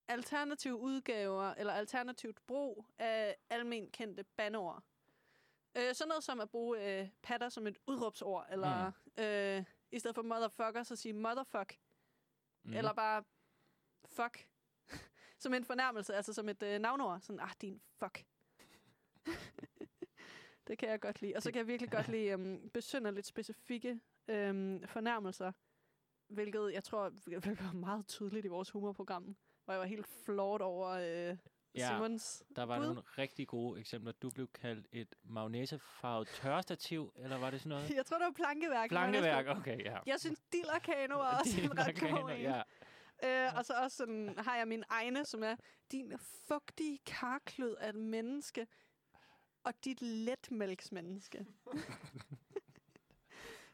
[0.07, 4.83] alternative udgaver, eller alternativt brug af almen kendte bandeord.
[5.77, 9.23] Øh, sådan noget som at bruge øh, patter som et udråbsord, eller mm.
[9.23, 11.77] øh, i stedet for motherfucker, så sige motherfuck,
[12.63, 12.73] Mm.
[12.73, 13.23] eller bare
[14.05, 14.47] fuck.
[15.43, 17.21] som en fornærmelse, altså som et øh, navnord.
[17.21, 18.25] Sådan, ah, din fuck.
[20.67, 21.35] det kan jeg godt lide.
[21.35, 23.91] Og så kan jeg virkelig godt lide um, besynderligt specifikke
[24.27, 25.51] um, fornærmelser,
[26.27, 30.89] hvilket jeg tror være meget tydeligt i vores humorprogram, hvor jeg var helt flot over
[30.89, 31.37] øh,
[31.75, 32.43] Ja, Simons.
[32.55, 32.85] der var bud.
[32.85, 34.11] nogle rigtig gode eksempler.
[34.11, 37.89] Du blev kaldt et magnesefarvet tørstativ, eller var det sådan noget?
[37.89, 38.89] Jeg tror, det var plankeværk.
[38.89, 39.97] Plankeværk, okay, ja.
[40.05, 42.41] Jeg synes, dillerkano var også en ret god en.
[42.41, 42.61] ja.
[43.23, 45.55] Øh, og så også sådan, har jeg min egne, som er
[45.91, 46.13] din
[46.47, 48.67] fugtige karklød af et menneske,
[49.63, 51.45] og dit letmælksmenneske.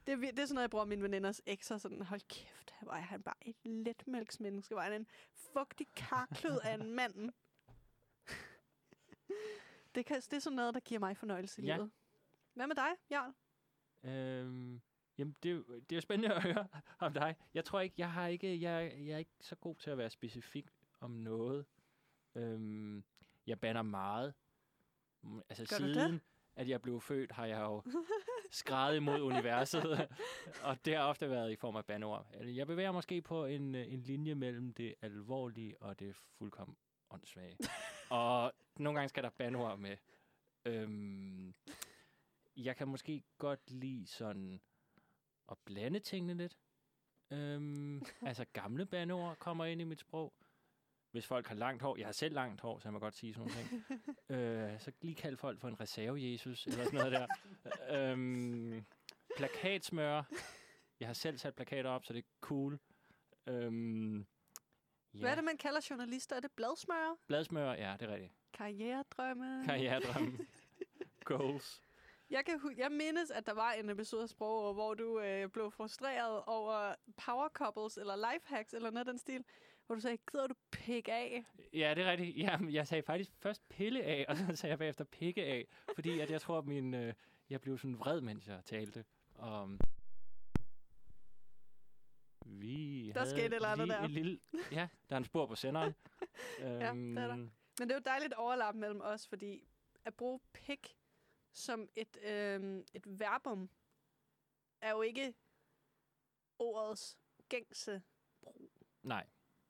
[0.06, 1.78] det, er, det er sådan noget, jeg bruger mine veninders ekser.
[1.78, 4.76] Sådan, hold kæft, hvor er han bare et letmælksmenneske.
[4.76, 7.32] Hvor er han en fugtig karklød af en mand.
[9.96, 11.76] det, kan, det er sådan noget, der giver mig fornøjelse i Ja.
[11.76, 11.92] livet.
[12.54, 13.34] Hvad med dig, Jarl?
[14.04, 14.82] Øhm,
[15.18, 16.68] jamen, det, er det er jo spændende at høre
[17.00, 17.36] om dig.
[17.54, 20.10] Jeg tror ikke, jeg har ikke, jeg, jeg er ikke så god til at være
[20.10, 20.68] specifik
[21.00, 21.66] om noget.
[22.36, 23.04] Øhm,
[23.48, 24.34] jeg banner meget.
[25.22, 25.96] Mm, Altså Gør du det?
[25.96, 26.22] siden,
[26.56, 27.84] at jeg blev født, har jeg jo
[28.52, 30.10] skrevet imod universet.
[30.64, 32.28] og det har ofte været i form af bandeord.
[32.34, 36.78] Altså, Jeg bevæger måske på en, en linje mellem det alvorlige og det fuldkommen
[37.10, 37.58] åndssvage.
[38.10, 39.98] Og nogle gange skal der bandeord med.
[40.66, 41.54] Øhm,
[42.58, 44.62] jeg kan måske godt lide sådan
[45.52, 46.58] at blande tingene lidt.
[47.32, 50.34] Øhm, altså gamle bandeord kommer ind i mit sprog.
[51.12, 53.34] Hvis folk har langt hår, jeg har selv langt hår, så jeg må godt sige
[53.34, 53.86] sådan nogle ting.
[54.40, 57.28] øh, så lige kald folk for en reserve-Jesus, eller sådan noget der.
[58.12, 58.86] øhm,
[59.38, 60.24] plakatsmør.
[61.00, 62.80] Jeg har selv sat plakater op, så det er cool.
[63.48, 64.28] Øhm,
[65.14, 65.20] ja.
[65.20, 66.36] Hvad er det, man kalder journalister?
[66.36, 67.16] Er det bladsmører?
[67.28, 68.34] Bladsmør, ja, det er rigtigt.
[68.54, 69.66] Karrieredrømme?
[69.66, 70.38] Karrieredrømme.
[71.26, 71.82] Goals.
[72.30, 75.72] Jeg, kan, jeg mindes, at der var en episode af Sprog, hvor du øh, blev
[75.72, 79.44] frustreret over power couples eller life hacks eller noget af den stil,
[79.86, 81.46] hvor du sagde, gider du pick af?
[81.74, 82.38] Ja, det er rigtigt.
[82.38, 86.20] Jamen, jeg sagde faktisk først pille af, og så sagde jeg bagefter pikke af, fordi
[86.20, 87.14] at jeg tror, at min, øh,
[87.50, 89.06] jeg blev sådan vred, mens jeg talte.
[89.64, 89.80] Um,
[92.48, 94.08] vi Der skete et eller andet der.
[94.08, 94.40] Lille,
[94.72, 95.94] ja, der er en spor på senderen.
[96.60, 96.90] det er der.
[96.92, 99.68] Øhm, Men det er jo dejligt overlap mellem os, fordi
[100.06, 100.96] at bruge pick
[101.54, 103.70] som et, øh, et verbum
[104.82, 105.34] er jo ikke
[106.60, 107.18] ordets
[107.50, 108.02] gængse
[108.42, 108.72] brug.
[109.04, 109.28] Nej,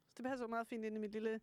[0.08, 1.42] Så det passer jo meget fint ind i mit lille,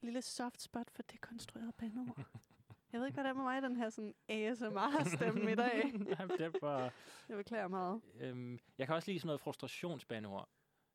[0.00, 2.26] lille soft spot for dekonstrueret bandeord.
[2.92, 5.92] Jeg ved ikke, hvad der er med mig, den her sådan ASMR-stemme i dag.
[6.18, 6.92] Nej, det var,
[7.28, 8.00] Jeg beklager meget.
[8.20, 10.48] øhm, jeg kan også lide sådan noget frustrationsbandeord.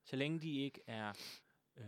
[0.04, 1.14] Så længe de ikke er...
[1.78, 1.86] Øh,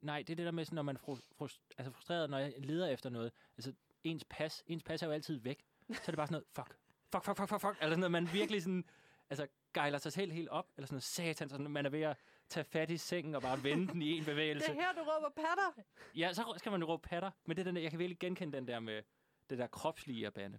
[0.00, 2.38] nej, det er det der med, sådan, når man er fru, frust, altså frustreret, når
[2.38, 3.32] jeg leder efter noget.
[3.56, 3.72] Altså,
[4.04, 5.64] ens pas, ens pas er jo altid væk.
[5.92, 6.78] Så er det bare sådan noget, fuck,
[7.12, 7.76] fuck, fuck, fuck, fuck, fuck.
[7.82, 8.84] Eller sådan noget, man virkelig sådan,
[9.30, 10.68] altså, gejler sig selv helt op.
[10.76, 12.16] Eller sådan noget, satan, sådan, man er ved at
[12.48, 14.70] tage fat i sengen og bare vende den i en Det bevægelse.
[14.70, 15.82] er her, du råber patter.
[16.16, 17.30] Ja, så skal man jo råbe patter.
[17.44, 19.02] Men det er den der, jeg kan virkelig genkende den der med
[19.50, 20.58] det der kropslige at bande.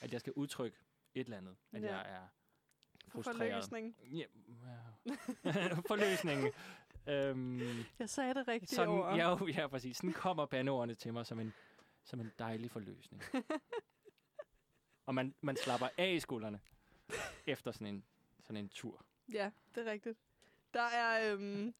[0.00, 0.78] At jeg skal udtrykke
[1.14, 1.56] et eller andet.
[1.72, 1.96] At Ja.
[1.96, 2.28] jeg er
[3.08, 3.36] frustreret.
[3.36, 3.96] forløsning.
[4.02, 4.24] Ja,
[5.44, 5.74] ja.
[5.88, 6.52] Forløsningen.
[7.06, 9.16] øhm, Jeg sagde det rigtige sådan, ord.
[9.16, 9.96] ja, jo, ja, præcis.
[9.96, 11.52] Sådan kommer bandeordene til mig som en,
[12.04, 13.22] som en dejlig forløsning.
[15.06, 16.60] og man, man slapper af i skuldrene
[17.46, 18.04] efter sådan en,
[18.40, 19.04] sådan en tur.
[19.32, 20.18] Ja, det er rigtigt.
[20.74, 21.74] Der er øhm,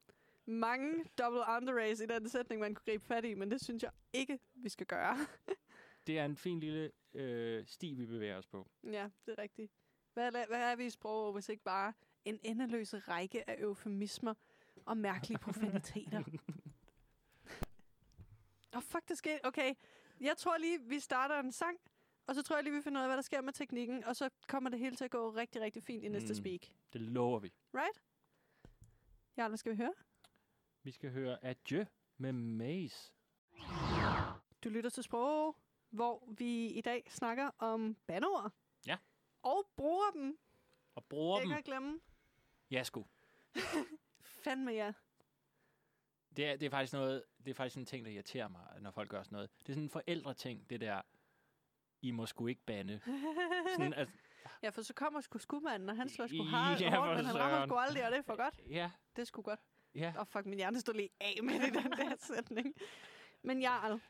[0.47, 3.93] mange double underrays i den sætning, man kunne gribe fat i, men det synes jeg
[4.13, 5.17] ikke, vi skal gøre.
[6.09, 8.69] Det er en fin lille øh, sti, vi bevæger os på.
[8.85, 9.73] ja, det er rigtigt.
[10.13, 11.93] Hvad, er, hvad er vi i sprog, hvis ikke bare
[12.25, 14.35] en endeløs række af eufemismer
[14.87, 16.19] og mærkelige profaniteter?
[18.73, 19.45] Åh, oh, fuck, det skete.
[19.47, 19.75] Okay,
[20.21, 21.79] jeg tror lige, vi starter en sang,
[22.27, 24.17] Og så tror jeg lige, vi finder ud af, hvad der sker med teknikken, og
[24.17, 26.35] så kommer det hele til at gå rigtig, rigtig fint i næste Mm.
[26.35, 26.61] speak.
[26.93, 27.53] Det lover vi.
[27.75, 28.03] Right?
[29.37, 29.95] Ja, hvad skal vi høre?
[30.83, 31.85] Vi skal høre Adieu
[32.19, 33.13] med Maze.
[34.65, 35.57] Du lytter til Sprog,
[35.91, 38.53] hvor vi i dag snakker om bandeord.
[38.87, 38.97] Ja.
[39.43, 40.39] Og bruger dem.
[40.95, 41.59] Og bruger Ikke dem.
[41.59, 42.01] at glemme.
[42.71, 43.07] Ja, sgu.
[44.45, 44.93] Fandme ja.
[46.37, 48.91] Det er, det er faktisk noget, det er faktisk en ting, der irriterer mig, når
[48.91, 49.51] folk gør sådan noget.
[49.59, 51.03] Det er sådan en forældreting, det der,
[52.03, 53.01] I må sgu ikke bande.
[53.77, 54.09] Sådan, at,
[54.63, 57.27] ja, for så kommer sgu skudmanden, og han slår sgu Ja, hard for hårdt, men
[57.27, 58.61] han rammer sgu aldrig, og det er for godt.
[58.71, 59.61] ja, Det er sgu godt.
[59.95, 60.13] ja.
[60.17, 62.75] Åh, oh, fuck, min hjerne stod lige af med det, den der sætning.
[63.43, 64.01] Men Jarl,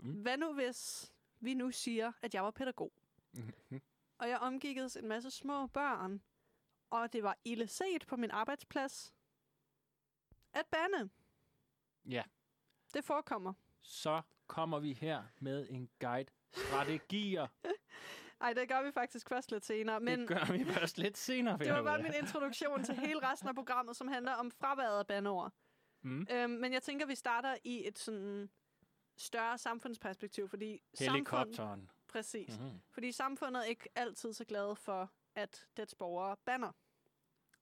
[0.00, 0.12] Mm.
[0.22, 2.92] hvad nu hvis vi nu siger, at jeg var pædagog,
[3.32, 3.80] Mhm.
[4.18, 6.22] og jeg omgikkedes en masse små børn,
[6.90, 9.14] og det var ille set på min arbejdsplads,
[10.52, 11.10] at bande,
[12.04, 12.22] ja.
[12.94, 13.52] det forekommer.
[13.80, 16.30] Så kommer vi her med en guide.
[16.52, 17.46] Strategier.
[18.40, 21.58] Ej, det gør vi faktisk først lidt senere, men det gør vi først lidt senere.
[21.64, 25.06] det var bare min introduktion til hele resten af programmet, som handler om fraværet af
[25.06, 25.52] bandeord.
[26.02, 26.26] Mm.
[26.30, 28.50] Øhm, men jeg tænker, vi starter i et sådan
[29.18, 31.90] større samfundsperspektiv, fordi samfund, Helikopteren.
[32.08, 32.80] præcis, Mm-hmm.
[32.90, 36.72] fordi samfundet er ikke altid så glad for, at dets borgere banner.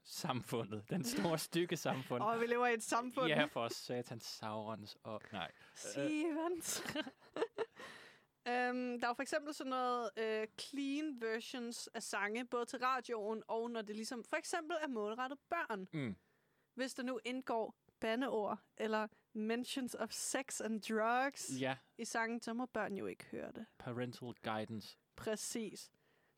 [0.05, 0.91] Samfundet.
[0.91, 2.23] Den store stykke samfund.
[2.23, 3.27] Og vi lever i et samfund.
[3.29, 5.21] Ja, for satans saurons og...
[5.33, 5.53] Nej.
[5.75, 6.83] Stevens.
[8.49, 13.43] øhm, der er for eksempel sådan noget øh, clean versions af sange, både til radioen
[13.49, 15.89] og når det ligesom for eksempel er målrettet børn.
[15.93, 16.17] Mm.
[16.75, 22.53] Hvis der nu indgår bandeord eller mentions of sex and drugs Ja, i sangen, så
[22.55, 23.67] må børn jo ikke høre det.
[23.79, 24.99] parental guidance.
[25.17, 25.91] Præcis.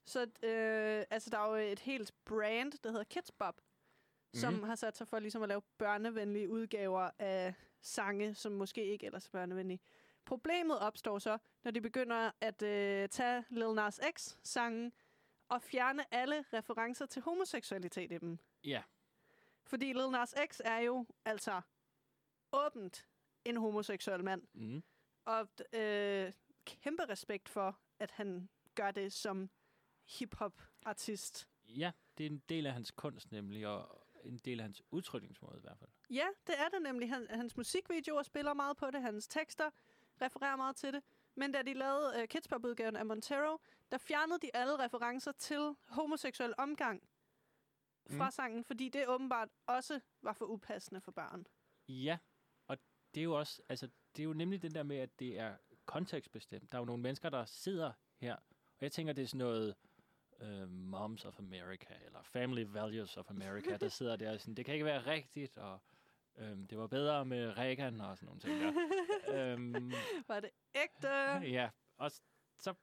[0.04, 4.40] Så øh, altså, der er jo et helt brand, der hedder Kids Bop, mm-hmm.
[4.40, 4.62] som Mhm.
[4.62, 9.26] har sat sig for ligesom at lave børnevenlige udgaver af sange, som måske ikke ellers
[9.26, 9.80] er børnevenlige.
[10.24, 14.92] Problemet opstår så, når de begynder at øh, tage Lil Nas X-sangen
[15.48, 18.38] og fjerne alle referencer til homoseksualitet i dem.
[18.64, 18.82] Ja.
[19.64, 21.60] Fordi Lil Nas X er jo altså
[22.52, 23.06] åbent
[23.44, 24.42] en homoseksuel mand.
[24.52, 24.82] Mm.
[25.24, 26.32] Og øh,
[26.64, 29.50] kæmpe respekt for, at han gør det som
[30.18, 31.48] hip-hop-artist.
[31.68, 35.56] Ja, det er en del af hans kunst nemlig, og en del af hans udtrykningsmåde
[35.58, 35.90] i hvert fald.
[36.10, 37.08] Ja, det er det nemlig.
[37.10, 39.02] Han, hans musikvideoer spiller meget på det.
[39.02, 39.70] Hans tekster
[40.22, 41.02] refererer meget til det.
[41.34, 43.58] Men da de lavede øh, Kids Pop-udgaven af Montero,
[43.90, 47.08] der fjernede de alle referencer til homoseksuel omgang
[48.10, 48.30] fra Mm.
[48.30, 51.46] sangen, fordi det åbenbart også var for upassende for børn.
[51.88, 52.18] Ja,
[53.18, 55.56] det er jo også, altså, det er jo nemlig den der med, at det er
[55.86, 56.72] kontekstbestemt.
[56.72, 59.74] Der er jo nogle mennesker, der sidder her, og jeg tænker, det er sådan noget
[60.42, 64.64] uh, Moms of America, eller Family Values of America, der sidder der og sådan, det
[64.64, 65.80] kan ikke være rigtigt, og
[66.36, 69.52] øhm, det var bedre med Reagan og sådan nogle ting der.
[69.52, 69.92] øhm,
[70.28, 71.08] Var det ægte?
[71.58, 72.10] ja, og
[72.58, 72.74] så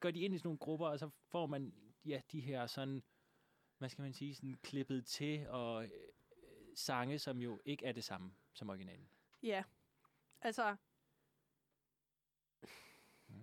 [0.00, 1.72] går de ind i sådan nogle grupper, og så får man
[2.04, 3.02] ja, de her sådan,
[3.78, 5.90] hvad skal man sige, sådan klippet til, og øh,
[6.74, 9.08] sange, som jo ikke er det samme som originalen.
[9.42, 9.62] Ja.
[10.42, 10.76] Altså,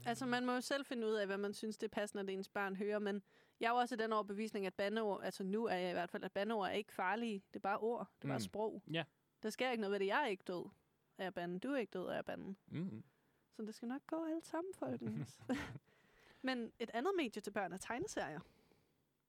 [0.06, 2.30] altså, man må jo selv finde ud af, hvad man synes, det er passende, at
[2.30, 3.24] ens børn hører, men
[3.60, 6.10] jeg er jo også i den overbevisning, at bandeord, altså nu er jeg i hvert
[6.10, 7.44] fald, at bandeord er ikke farlige.
[7.48, 8.08] Det er bare ord.
[8.22, 8.42] Det er bare Mm.
[8.44, 8.84] sprog.
[8.92, 9.04] Ja.
[9.44, 10.06] Der sker ikke noget ved det.
[10.08, 10.70] Jeg er ikke død
[11.18, 11.60] af banden.
[11.60, 12.58] Du er ikke død af banden.
[12.68, 13.04] Mm.
[13.52, 15.40] Så det skal nok gå alt sammen, folkens.
[16.48, 18.40] men et andet medie til børn er tegneserier.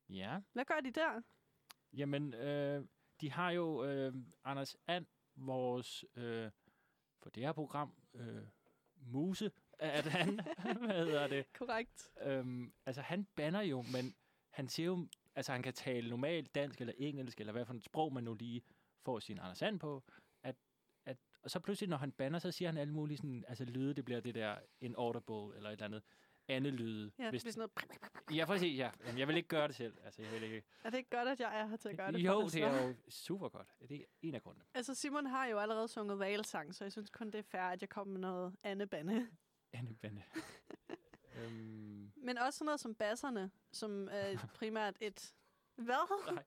[0.08, 1.22] Ja, Hvad gør de der?
[1.92, 2.86] jamen, øh,
[3.20, 6.50] de har jo øh, Anders And, vores, øh,
[7.22, 8.42] for det her program, øh,
[8.96, 10.40] muse, at han,
[10.86, 12.10] hvad hedder det, Korrekt.
[12.22, 14.14] øhm, altså han banner jo, men
[14.50, 17.84] han siger jo, altså han kan tale normalt dansk eller engelsk, eller hvad for et
[17.84, 18.62] sprog man nu lige
[19.04, 20.02] får sin Anders And på,
[20.42, 20.56] at,
[21.04, 23.94] at, og så pludselig, når han banner, så siger han alle mulige sådan, altså lyde,
[23.94, 26.02] det bliver det der inaudible, eller et eller andet
[26.48, 27.10] andet lyde.
[27.18, 27.56] Ja, hvis, hvis...
[27.56, 27.70] noget...
[28.34, 28.90] ja, præcis, ja.
[29.06, 29.94] Jamen, jeg vil ikke gøre det selv.
[30.04, 30.62] Altså, jeg vil ikke.
[30.84, 32.86] Er det ikke godt, at jeg er her til at gøre det jo, det er
[32.86, 33.68] jo super godt.
[33.88, 34.64] Det er en af grundene.
[34.74, 37.80] Altså, Simon har jo allerede sunget valsang, så jeg synes kun, det er fair, at
[37.80, 39.26] jeg kommer med noget andet bande.
[39.72, 40.22] Anne Bande.
[41.38, 45.34] øhm, Men også sådan noget som basserne, som er primært et...
[45.76, 46.32] Hvad?
[46.34, 46.44] nej,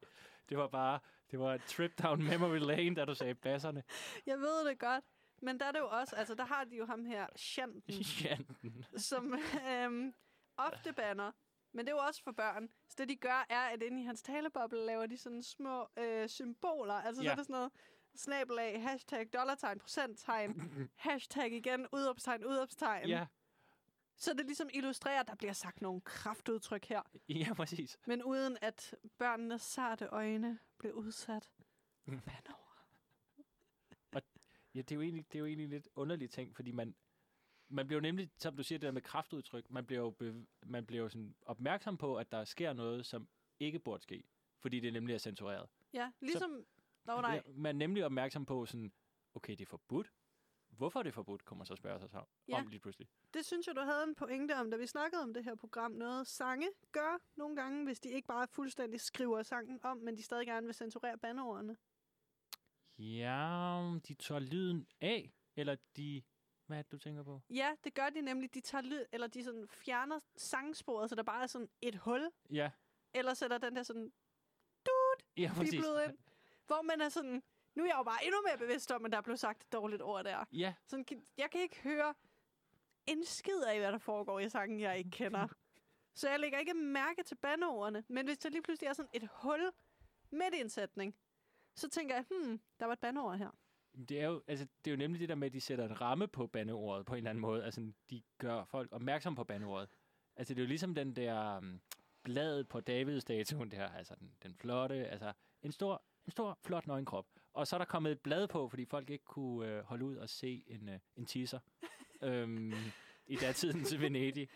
[0.49, 0.99] det var bare,
[1.31, 3.83] det var et trip down memory lane, da du sagde basserne.
[4.25, 5.03] Jeg ved det godt.
[5.41, 8.85] Men der er det jo også, altså der har de jo ham her, Shanten, Janten.
[8.97, 9.39] som
[9.71, 10.13] øhm,
[10.57, 11.31] ofte banner.
[11.71, 12.69] Men det er jo også for børn.
[12.89, 16.29] Så det de gør, er, at inde i hans taleboble laver de sådan små øh,
[16.29, 16.93] symboler.
[16.93, 17.31] Altså så Ja.
[17.31, 17.71] er det sådan noget
[18.15, 23.07] snabelag, hashtag, dollartegn, procenttegn, hashtag igen, udopstegn, udopstegn.
[23.07, 23.25] ja,
[24.17, 27.01] Så det ligesom illustrerer, at der bliver sagt nogle kraftudtryk her.
[27.29, 27.97] ja, præcis.
[28.07, 31.51] Men uden at børnenes sarte øjne blev udsat.
[32.05, 32.19] Mm.
[32.21, 32.68] Bandeord.
[34.75, 36.95] Ja, det er, jo egentlig, det er jo egentlig lidt underligt ting, fordi man,
[37.69, 40.45] man bliver jo nemlig, som du siger, det der med kraftudtryk, man bliver jo, bev-
[40.65, 43.27] man bliver jo sådan opmærksom på, at der sker noget, som
[43.59, 44.23] ikke burde ske,
[44.59, 45.69] fordi det nemlig er censureret.
[45.93, 46.65] Ja, ligesom...
[47.05, 47.41] Nå, nej.
[47.55, 48.91] Man er nemlig opmærksom på sådan,
[49.33, 50.13] okay, det er forbudt.
[50.69, 52.61] Hvorfor er det forbudt, kommer man så spørge sig så Ja.
[52.61, 53.07] om lige pludselig.
[53.33, 55.91] Det synes jeg, du havde en pointe om, da vi snakkede om det her program.
[55.91, 60.23] Noget sange gør nogle gange, hvis de ikke bare fuldstændig skriver sangen om, men de
[60.23, 61.77] stadig gerne vil censurere bandeordene.
[62.99, 66.21] Ja, de tager lyden af, eller de...
[66.65, 67.41] Hvad er det, du tænker på?
[67.49, 68.53] Ja, det gør de nemlig.
[68.53, 72.31] De tager lyd, eller de sådan fjerner sangsporet, så der bare er sådan et hul,
[72.49, 72.71] Ja,
[73.13, 74.11] eller sætter den der sådan
[75.37, 75.73] ja præcis.
[75.73, 76.17] ind,
[76.67, 77.43] hvor man er sådan,
[77.75, 80.01] nu er jeg jo bare endnu mere bevidst om, at der blev sagt et dårligt
[80.01, 80.45] ord der.
[80.51, 81.05] Ja, Sådan,
[81.37, 82.13] jeg kan ikke høre
[83.07, 85.47] en skid af, hvad der foregår i sangen, jeg ikke kender.
[86.13, 88.03] Så jeg lægger ikke mærke til bandeordene.
[88.07, 89.71] Men hvis der lige pludselig er sådan et hul
[90.31, 91.15] midt i en sætning,
[91.79, 93.49] så tænker jeg, hmm, der var et bandeord her.
[94.09, 96.01] det er, jo, altså, det er jo nemlig det der med, at de sætter en
[96.01, 97.63] ramme på bandeordet på en eller anden måde.
[97.65, 99.89] Altså, de gør folk opmærksom på bandeordet.
[100.35, 101.81] Altså, det er jo ligesom den der um,
[102.23, 107.25] bladet på David-statuen der, altså den, den flotte, altså en stor, en stor, flot nøgenkrop.
[107.53, 110.15] Og så er der kommet et blad på, fordi folk ikke kunne øh, holde ud
[110.15, 111.59] og se en, øh, en teaser
[112.21, 112.73] øhm,
[113.27, 114.49] i datiden til Venedig.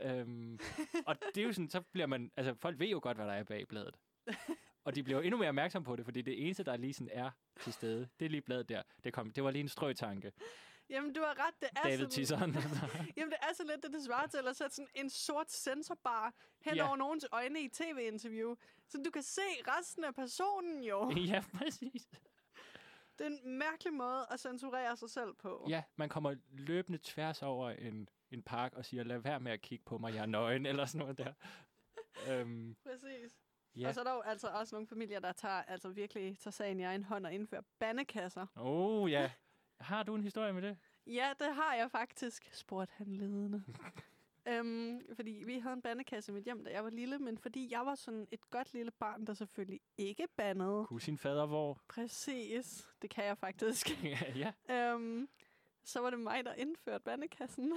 [0.00, 0.58] Øhm,
[1.06, 3.32] og det er jo sådan, så bliver man, altså folk ved jo godt, hvad der
[3.32, 3.96] er bag bladet.
[4.84, 7.10] Og de bliver jo endnu mere opmærksom på det, fordi det eneste, der lige sådan
[7.12, 8.82] er til stede, det er lige bladet der.
[9.04, 10.32] Det, kom, det var lige en strøtanke.
[10.90, 11.54] Jamen, du har ret.
[11.60, 12.54] Det er David sådan.
[13.16, 16.34] Jamen, det er så lidt, det det svarer til at sætte sådan en sort sensorbar
[16.64, 16.86] hen Ja.
[16.86, 18.54] over nogens øjne i tv-interview.
[18.88, 21.10] Så du kan se resten af personen jo.
[21.32, 22.08] ja, præcis.
[23.18, 25.66] Det er en mærkelig måde at censurere sig selv på.
[25.68, 29.60] Ja, man kommer løbende tværs over en, en park og siger, lad være med at
[29.62, 31.32] kigge på mig, jeg er nøgen, eller sådan noget der.
[32.28, 33.32] øhm, Præcis.
[33.76, 33.88] Ja.
[33.88, 36.80] Og så er der jo altså også nogle familier, der tager, altså virkelig tager sagen
[36.80, 38.46] i egen hånd og indfører bandekasser.
[38.56, 39.30] Oh, ja.
[39.80, 40.76] Har du en historie med det?
[41.06, 43.64] Ja, det har jeg faktisk, spurgte han ledende.
[44.48, 47.72] øhm, fordi vi havde en bandekasse i mit hjem, da jeg var lille, men fordi
[47.72, 50.86] jeg var sådan et godt lille barn, der selvfølgelig ikke bandede.
[50.86, 51.80] Kunne sin fader hvor?
[51.88, 54.04] Præcis, det kan jeg faktisk.
[54.36, 55.28] ja, øhm,
[55.84, 57.72] så var det mig, der indførte bandekassen.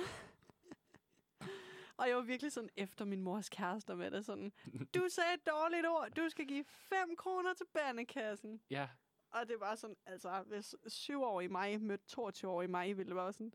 [1.98, 4.26] Og jeg var virkelig sådan efter min mors kærester med det.
[4.26, 4.52] Sådan,
[4.96, 8.62] du sagde et dårligt ord, du skal give 5 kroner til bandekassen.
[8.70, 8.88] ja.
[9.32, 13.52] Og det var sådan, altså, hvis syvårige mig mødte 22-årige mig, ville det bare sådan...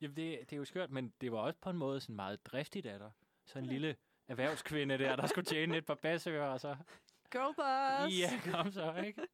[0.00, 2.46] Jamen, det, det er jo skørt, men det var også på en måde sådan meget
[2.46, 3.10] driftigt af dig.
[3.44, 3.96] Så en lille
[4.28, 6.76] erhvervskvinde der, der skulle tjene et par basører, og så...
[7.30, 8.18] Girlboss!
[8.18, 9.26] Ja, kom så, ikke?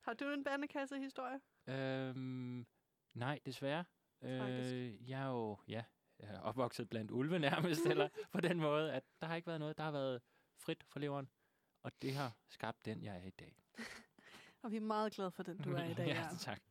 [0.00, 1.40] Har du en bandekasse-historie?
[1.68, 2.66] Øhm,
[3.14, 3.84] nej, desværre.
[4.20, 4.74] Tragisk.
[4.74, 5.84] Øh, jeg er jo, ja,
[6.18, 9.60] jeg er opvokset blandt ulve nærmest, eller på den måde, at der har ikke været
[9.60, 10.22] noget, der har været
[10.56, 11.28] frit for leveren.
[11.82, 13.62] Og det har skabt den, jeg er i dag.
[14.62, 16.06] Og vi er meget glade for den, du er i dag.
[16.06, 16.62] ja, tak.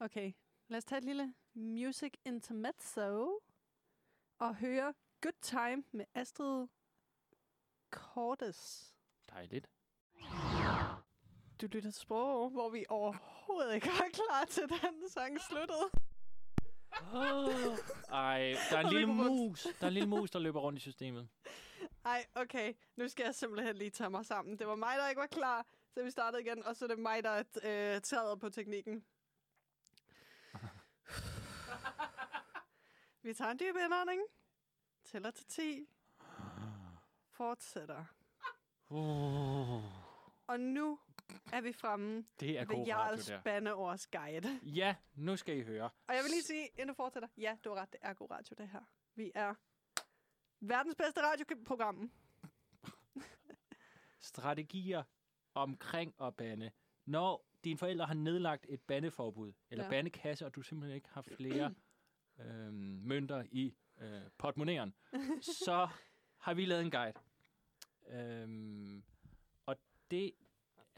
[0.00, 0.32] Okay,
[0.68, 3.40] lad os tage et lille music intermezzo
[4.38, 6.66] og høre Good Time med Astrid
[7.90, 8.94] Cordes.
[9.30, 9.70] Dejligt.
[11.60, 15.90] Du lytter til Sprog, hvor vi overhovedet ikke er klar til den sang sluttede.
[17.12, 17.78] Oh.
[18.12, 19.62] Ej, der er en lille mus.
[19.62, 21.28] Der er en lille mus, der løber rundt i systemet.
[22.04, 22.74] Ej, okay.
[22.96, 24.58] Nu skal jeg simpelthen lige tage mig sammen.
[24.58, 26.64] Det var mig, der ikke var klar, så vi startede igen.
[26.64, 29.04] Og så er det mig, der er øh, taget på teknikken.
[33.22, 34.22] vi tager en dyb indånding.
[35.04, 35.88] Tæller til 10.
[37.30, 38.04] Fortsætter.
[38.88, 39.84] Uh,
[40.46, 40.98] Og nu
[41.52, 43.42] er vi fremme det er ved Jarls der.
[43.42, 44.60] bandeords guide.
[44.62, 45.90] Ja, nu skal I høre.
[46.08, 48.30] Og jeg vil lige sige, inden du fortsætter, ja, du har ret, det er god
[48.30, 48.80] radio, det her.
[49.14, 49.54] Vi er
[50.60, 52.10] verdens bedste radioprogram.
[54.20, 55.02] strategier
[55.54, 56.70] omkring at bande.
[57.06, 59.90] Når dine forældre har nedlagt et bandeforbud, eller Ja.
[59.90, 61.74] bandekasse, og du simpelthen ikke har flere
[62.40, 64.94] øhm, mønter i øh, portemonnaien,
[65.66, 65.88] så
[66.38, 67.18] har vi lavet en guide.
[68.06, 69.02] Øhm,
[69.66, 69.76] og
[70.10, 70.32] det,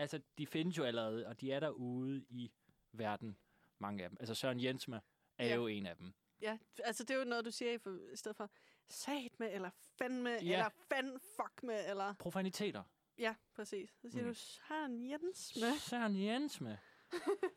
[0.01, 2.53] altså, de findes jo allerede, og de er derude i
[2.93, 3.39] verden,
[3.79, 4.17] mange af dem.
[4.21, 5.01] Altså Søren Jensma
[5.39, 5.55] er Ja.
[5.55, 6.13] jo en af dem.
[6.43, 8.51] Ja, altså det er jo noget, du siger i, for, i stedet for
[8.89, 10.53] sat med, eller fan med, Ja.
[10.53, 12.15] eller fan fuck med, eller...
[12.15, 12.83] Profaniteter.
[13.19, 13.91] Ja, præcis.
[14.03, 14.29] Så siger Mm.
[14.29, 15.79] du Søren Jens med.
[15.79, 16.79] Søren Jensma,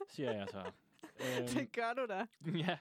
[0.10, 0.72] siger jeg så.
[1.04, 2.26] Øhm, Det gør du da.
[2.58, 2.78] Ja.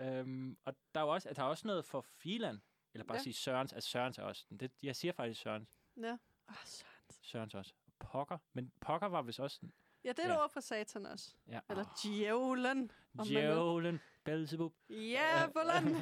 [0.00, 2.62] Øhm, og der er jo også, der er også noget for filan.
[2.94, 3.22] Eller bare Ja.
[3.22, 4.46] sige Sørens, at Sørens er også.
[4.60, 5.68] Det, jeg siger faktisk Sørens.
[5.96, 6.18] Ja.
[6.48, 6.90] Oh, Søren.
[7.22, 7.74] Sørens også.
[7.98, 8.38] Pokker.
[8.52, 9.60] Men pokker var vist også...
[10.04, 10.42] Ja, det er et Ja.
[10.42, 11.34] ord fra satan også.
[11.48, 11.60] Ja.
[11.70, 12.90] Eller djævlen.
[13.12, 13.34] man vil.
[13.36, 14.00] Djævlen.
[14.24, 14.74] Belzebub.
[14.88, 15.96] Djævlen.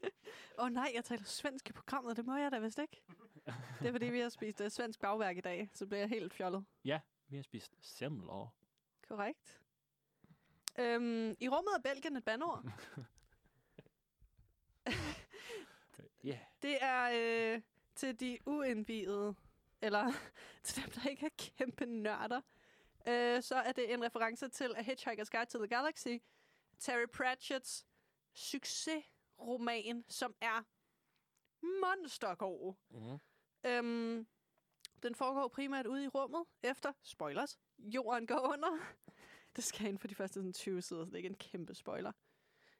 [0.58, 2.16] Åh oh, nej, jeg taler svensk i programmet.
[2.16, 3.02] Det må jeg da vist ikke.
[3.80, 6.34] Det er fordi, vi har spist uh, svensk bagværk i dag, så bliver jeg helt
[6.34, 6.64] fjollet.
[6.84, 8.54] Ja, vi har spist semler.
[9.08, 9.60] Korrekt.
[10.78, 12.64] Øhm, I rummet er Belgien et bandord.
[16.24, 16.38] Ja.
[16.62, 17.10] Det er
[17.54, 17.62] øh,
[17.94, 19.34] til de uindvidede,
[19.82, 20.12] eller
[20.68, 22.40] til dem, der ikke er kæmpe nørder,
[23.08, 26.16] øh, så er det en reference til A Hitchhiker's Guide to the Galaxy,
[26.78, 27.84] Terry Pratchett's
[28.34, 30.62] succesroman, som er
[31.62, 32.74] monstergod.
[32.90, 33.18] Mm-hmm.
[33.64, 34.26] Øhm,
[35.02, 38.78] den foregår primært ude i rummet, efter, spoilers, jorden går under.
[39.56, 41.74] Det skal ind for de første sådan, 20 sider, så det er ikke en kæmpe
[41.74, 42.12] spoiler.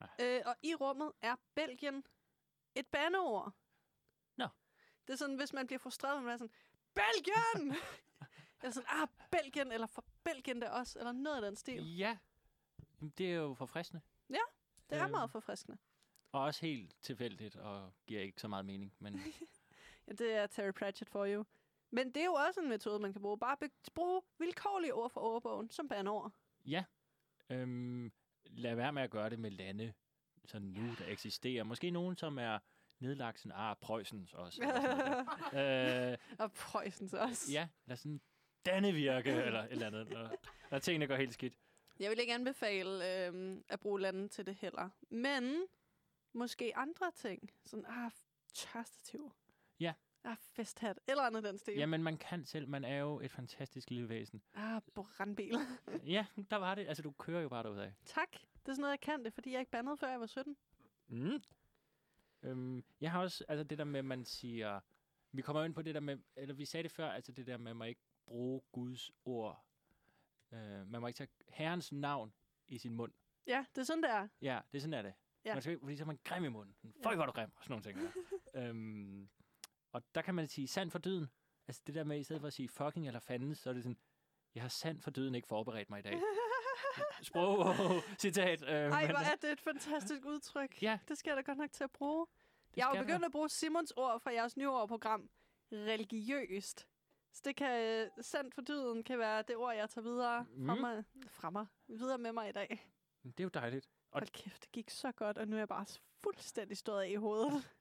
[0.00, 0.10] Nej.
[0.20, 2.04] Øh, og i rummet er Belgien
[2.74, 3.52] et bandeord.
[4.36, 4.48] Nå.
[5.06, 6.54] Det er sådan, hvis man bliver frustreret, man er sådan,
[7.02, 7.74] Belgien!
[8.62, 11.96] eller sådan, ah, Belgien, eller for Belgien der også, eller noget af den stil.
[11.96, 12.18] Ja.
[13.00, 14.02] Jamen, Det er jo forfriskende.
[14.90, 15.10] Det er Øhm.
[15.10, 15.78] meget forfriskende.
[16.32, 18.94] Og også helt tilfældigt, og giver ikke så meget mening.
[18.98, 19.14] Men
[20.06, 21.44] Ja, det er Terry Pratchett for you.
[21.90, 23.38] Men det er jo også en metode, man kan bruge.
[23.38, 23.56] Bare
[23.94, 26.32] bruge vilkårlige ord fra ordbogen som bandeord.
[26.66, 26.84] ja,
[27.50, 28.12] øhm,
[28.44, 29.92] lad være med at gøre det med lande,
[30.44, 31.64] sådan nu, der eksisterer.
[31.64, 32.58] Måske nogen, som er
[33.00, 34.62] nedlagt sådan, ah, Preussens også.
[35.52, 37.52] eller øh, Og Preussens også.
[37.52, 38.20] ja, eller sådan
[38.66, 40.30] Dannevirke, eller et eller andet, når,
[40.70, 41.54] når tingene går helt skidt.
[42.00, 44.88] Jeg vil ikke anbefale øhm, at bruge lande til det heller.
[45.10, 45.62] Men
[46.32, 47.50] måske andre ting.
[47.64, 48.10] Sådan, ah,
[48.54, 49.32] tørstativ.
[49.80, 49.92] Ja.
[50.24, 50.98] Ah, festhat.
[51.08, 51.74] Eller andet den stil.
[51.74, 52.68] Jamen, man kan selv.
[52.68, 54.42] Man er jo et fantastisk lille væsen.
[54.54, 55.54] Ah, brandbil.
[56.06, 56.88] Ja, der var det.
[56.88, 57.90] Altså, du kører jo bare derudad.
[58.04, 58.32] tak.
[58.32, 58.38] Det
[58.68, 60.56] er sådan noget, jeg kan det, fordi jeg ikke bandede, før jeg var 17.
[61.08, 61.42] Mm.
[62.42, 64.80] Øhm, jeg har også, altså det der med, at man siger,
[65.32, 67.56] vi kommer ind på det der med, eller vi sagde det før, altså det der
[67.56, 69.64] med, at man ikke bruge Guds ord.
[70.52, 72.32] Øh, man må ikke tage Herrens navn
[72.68, 73.12] i sin mund.
[73.46, 74.28] Ja, det er sådan, det er.
[74.42, 75.14] Ja, det er sådan, er det.
[75.44, 75.54] Ja.
[75.54, 76.74] Man skal, ikke- fordi så er man grim i munden.
[77.02, 77.16] Føj, Ja.
[77.16, 78.12] hvor er du grim, og sådan nogle ting.
[78.54, 78.68] der.
[78.70, 79.28] øhm,
[79.92, 81.26] og der kan man sige sand for dyden.
[81.68, 83.82] Altså det der med, i stedet for at sige fucking eller fanden, så er det
[83.82, 83.98] sådan,
[84.54, 86.12] jeg har sand for dyden ikke forberedt mig i dag.
[87.22, 87.64] Sprog,
[88.18, 88.62] citat.
[88.62, 90.82] Øh, Ej, men- hvor er det et fantastisk udtryk.
[90.82, 90.98] Ja.
[91.08, 92.26] Det skal jeg da godt nok til at bruge.
[92.70, 95.30] det Jeg har jo begyndt at bruge Simons ord fra jeres nye program
[95.72, 96.86] religiøst.
[97.32, 100.80] Så det kan, sandt for dyden, kan være det ord, jeg tager videre fra Mhm.
[100.80, 102.88] mig, fra mig, videre med mig i dag.
[103.24, 103.86] Det er jo dejligt.
[104.10, 105.86] Og- Hold kæft, det gik så godt, og nu er jeg bare
[106.22, 107.52] fuldstændig stået af i hovedet.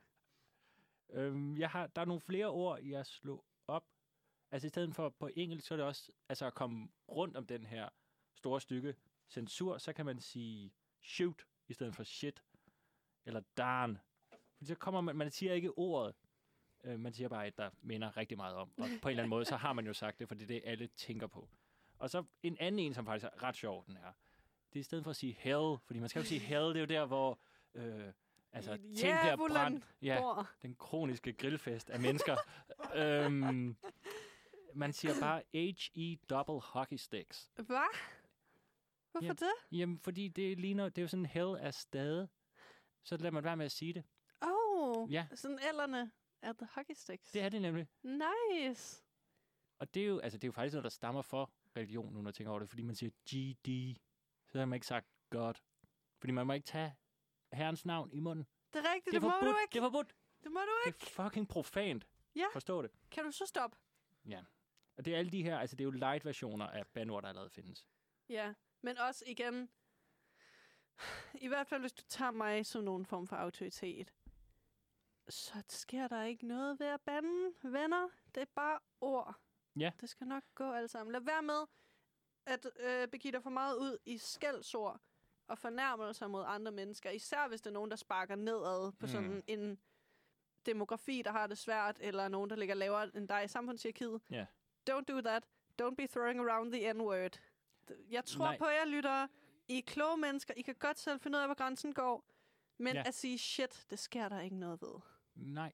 [1.14, 3.84] Øhm, jeg har, der er nogle flere ord, jeg slog op.
[4.52, 7.46] Altså i stedet for på engelsk, så er det også altså at komme rundt om
[7.48, 7.90] den her
[8.38, 8.96] store stykke
[9.30, 12.44] censur, så kan man sige shoot i stedet for shit.
[13.26, 13.98] Eller darn.
[14.54, 16.16] Fordi så kommer man, man siger ikke ordet.
[16.84, 18.72] Øh, man siger bare et, der minder rigtig meget om.
[18.78, 20.48] Og på en eller anden måde, så har man jo sagt det, for det er
[20.48, 21.50] det, alle tænker på.
[22.00, 24.12] Og så en anden en, som faktisk er ret sjov, den her.
[24.74, 26.76] Det er i stedet for at sige hell, fordi man skal jo sige hell, det
[26.76, 27.40] er jo der, hvor
[27.74, 28.14] øh,
[28.52, 29.86] altså, ting bliver Djævulen brændt.
[30.02, 30.22] Ja,
[30.62, 32.38] den kroniske grillfest af mennesker.
[32.96, 33.78] øhm,
[34.74, 37.50] man siger bare H-E double hockey sticks.
[37.56, 37.98] Hvad?
[39.20, 39.48] Hvorfor Ja.
[39.48, 39.80] det?
[39.80, 42.30] Jamen, fordi det ligner, det er jo sådan hell af stade.
[43.04, 44.04] Så lader man være med at sige det.
[44.42, 45.28] Oh, Ja.
[45.36, 46.12] sådan ellerne
[46.42, 47.32] er the hockey sticks.
[47.32, 47.88] Det er det nemlig.
[48.04, 49.04] Nice.
[49.80, 52.22] Og det er jo, altså, det er jo faktisk noget, der stammer for religion, nu
[52.22, 52.70] når jeg tænker over det.
[52.70, 53.98] Fordi man siger GD,
[54.48, 55.54] så har man ikke sagt God.
[56.20, 56.96] Fordi man må ikke tage
[57.54, 58.46] herrens navn i munden.
[58.74, 59.56] Det er rigtigt, Det det, er må forbudt.
[59.56, 59.72] du ikke.
[59.74, 60.16] Det er forbudt.
[60.44, 61.00] Det må du Det ikke.
[61.20, 62.08] er fucking profant.
[62.36, 62.46] Ja.
[62.54, 62.92] Forstå det.
[63.12, 63.78] Kan du så stoppe?
[64.98, 67.50] Og det er alle de her, altså det er jo light-versioner af bandord, der allerede
[67.50, 67.88] findes.
[68.30, 69.70] Ja, men også igen,
[71.34, 74.14] i hvert fald hvis du tager mig som nogen form for autoritet,
[75.30, 78.10] så sker der ikke noget ved at bande, venner.
[78.36, 79.36] Det er bare ord.
[79.80, 79.92] Ja.
[80.02, 81.12] Det skal nok gå alt sammen.
[81.12, 81.66] Lad være med
[82.46, 85.00] at øh, begive dig for meget ud i skældsord
[85.48, 87.10] og fornærmelser mod andre mennesker.
[87.10, 89.08] Især hvis det er nogen, der sparker nedad på Mm.
[89.08, 89.80] sådan en
[90.66, 94.22] demografi, der har det svært, eller nogen, der ligger lavere end dig i samfundshierarkiet.
[94.30, 94.46] Ja.
[94.90, 95.44] Don't do that.
[95.82, 97.40] Don't be throwing around the N-word.
[98.10, 98.58] Jeg tror Nej.
[98.58, 99.30] På jer, lyttere.
[99.68, 100.54] I er kloge mennesker.
[100.58, 102.26] I kan godt selv finde ud af, hvor grænsen går.
[102.78, 103.04] Men Ja.
[103.06, 105.00] at sige shit, det sker der ikke noget ved.
[105.36, 105.74] Nej,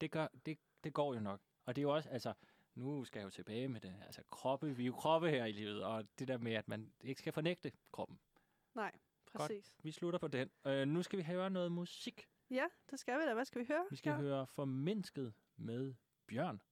[0.00, 1.40] det, gør, det, det går jo nok.
[1.64, 2.32] Og det er jo også, altså,
[2.74, 3.96] nu skal jeg jo tilbage med det.
[4.06, 6.92] Altså, kroppe, vi er jo kroppe her i livet, og det der med, at man
[7.00, 8.18] ikke skal fornægte kroppen.
[8.74, 8.92] Nej,
[9.24, 9.40] Godt.
[9.40, 9.76] præcis.
[9.82, 10.50] Vi slutter på den.
[10.66, 12.26] Øh, nu skal vi høre noget musik.
[12.50, 13.34] Ja, det skal vi da.
[13.34, 13.86] Hvad skal vi høre?
[13.90, 14.16] Vi skal ja.
[14.16, 15.94] høre Formindsket med
[16.26, 16.62] Bjørn.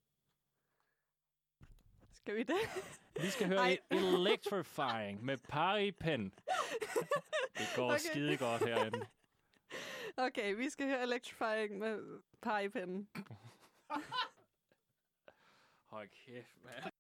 [2.23, 2.85] Skal vi det?
[3.21, 3.79] Vi skal høre Ej.
[3.91, 6.35] Electrifying med Pari Pen.
[7.59, 7.99] Det går okay.
[7.99, 9.07] Skide godt herinde.
[10.17, 13.09] Okay, vi skal høre Electrifying med pegepinden.
[15.87, 16.93] Hold kæft, mand.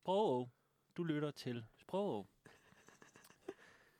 [0.00, 0.50] Sprog.
[0.96, 2.28] Du lytter til Sprog.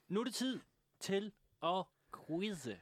[0.09, 0.61] Nu er det tid
[1.01, 1.85] til at
[2.27, 2.81] quizze.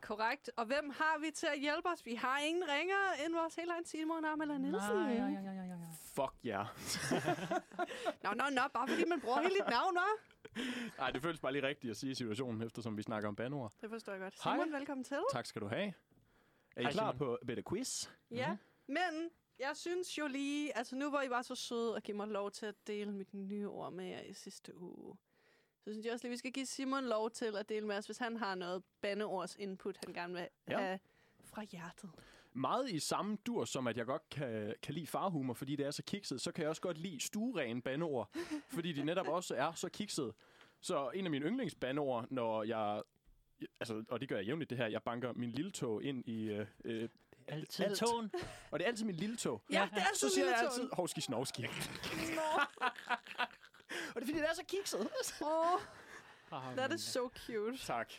[0.00, 0.50] Korrekt.
[0.56, 2.06] Og hvem har vi til at hjælpe os?
[2.06, 4.96] Vi har ingen ringere end vores helt egen Simon Amela Nielsen.
[4.96, 5.76] Nej, ja, ja, ja, ja, ja.
[6.20, 6.62] Fuck ja.
[8.24, 10.22] Nå, nå, nå, bare fordi man bruger hele dit navn, hva'?
[10.98, 13.72] Nej, det føles bare lige rigtigt at sige i situationen, eftersom vi snakker om banord.
[13.80, 14.34] Det forstår jeg godt.
[14.44, 14.56] Hej.
[14.56, 15.16] Simon, velkommen til.
[15.32, 15.86] Tak skal du have.
[16.76, 17.18] Er I Hej, klar Simon.
[17.18, 18.08] på Better Quiz?
[18.30, 18.56] Ja,
[18.86, 22.28] men jeg synes jo lige, altså nu hvor I var så søde og give mig
[22.28, 25.16] lov til at dele mit nye ord med jer i sidste uge,
[25.84, 28.06] så synes jeg også lige, vi skal give Simon lov til at dele med os,
[28.06, 30.78] hvis han har noget bandeords input, han gerne vil Ja.
[30.78, 30.98] have
[31.44, 32.10] fra hjertet.
[32.58, 35.90] Meget i samme dur, som at jeg godt kan, kan lide farhumor, fordi det er
[35.90, 38.36] så kikset, så kan jeg også godt lide stueren bandeord,
[38.68, 40.32] fordi de netop også er så kikset.
[40.80, 43.02] Så en af mine yndlingsbandeord, når jeg...
[43.80, 44.86] Altså, og det gør jeg jævnligt det her.
[44.86, 46.48] Jeg banker min lille tog ind i...
[46.48, 47.08] Øh, øh,
[47.48, 48.02] Altid Alt.
[48.70, 49.62] og det er altid min lille tog.
[49.70, 51.64] Ja, det er altid Så siger jeg altid hovski snovski.
[54.14, 55.08] og det er fordi, det er så kikset.
[55.42, 55.80] Åh,
[56.50, 57.78] Oh, that is so cute.
[57.78, 58.12] tak.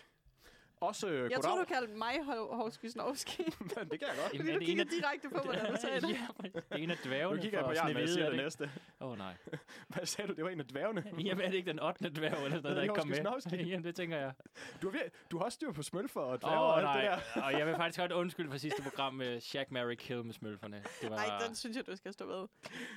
[0.81, 3.43] Også øh, Jeg tror, du kaldte mig Ho- Hovski Snovski.
[3.43, 4.37] det kan jeg godt.
[4.37, 6.09] Fordi du kigger direkte på mig, da du sagde det.
[6.19, 8.29] ja, det er en af dværgene Nu kigger jeg på jer, når jeg siger er
[8.29, 8.71] det næste.
[9.01, 9.33] Åh, oh, nej.
[9.95, 10.33] Hvad sagde du?
[10.35, 11.03] Det var en af dværgene.
[11.19, 12.09] Jamen, er det ikke den 8.
[12.09, 13.17] dværg, eller noget, der ikke kom med?
[13.51, 14.33] Jamen, det tænker jeg.
[14.81, 14.99] Du har,
[15.31, 17.01] du har også styr på smølfer og dværger oh, og alt nej.
[17.01, 17.41] det der.
[17.43, 20.83] Og jeg vil faktisk godt undskylde for sidste program med Shaq, Mary Kill med smølferne.
[21.01, 22.47] Det var, Nej, den synes jeg, du skal stå ved.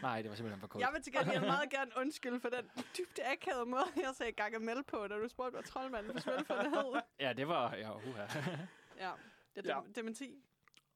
[0.02, 0.80] nej, det var simpelthen for kort.
[0.82, 4.82] Jeg vil til gengæld meget gerne undskylde for den dybt akavede måde, jeg sagde Gargamel
[4.84, 7.00] på, da du spurgte, hvad troldmanden for smølferne hed.
[7.20, 7.71] Ja, det var...
[7.84, 8.26] Ja, uha.
[8.98, 9.12] Ja,
[9.56, 9.76] det Ja.
[9.78, 10.44] er dem- dementi.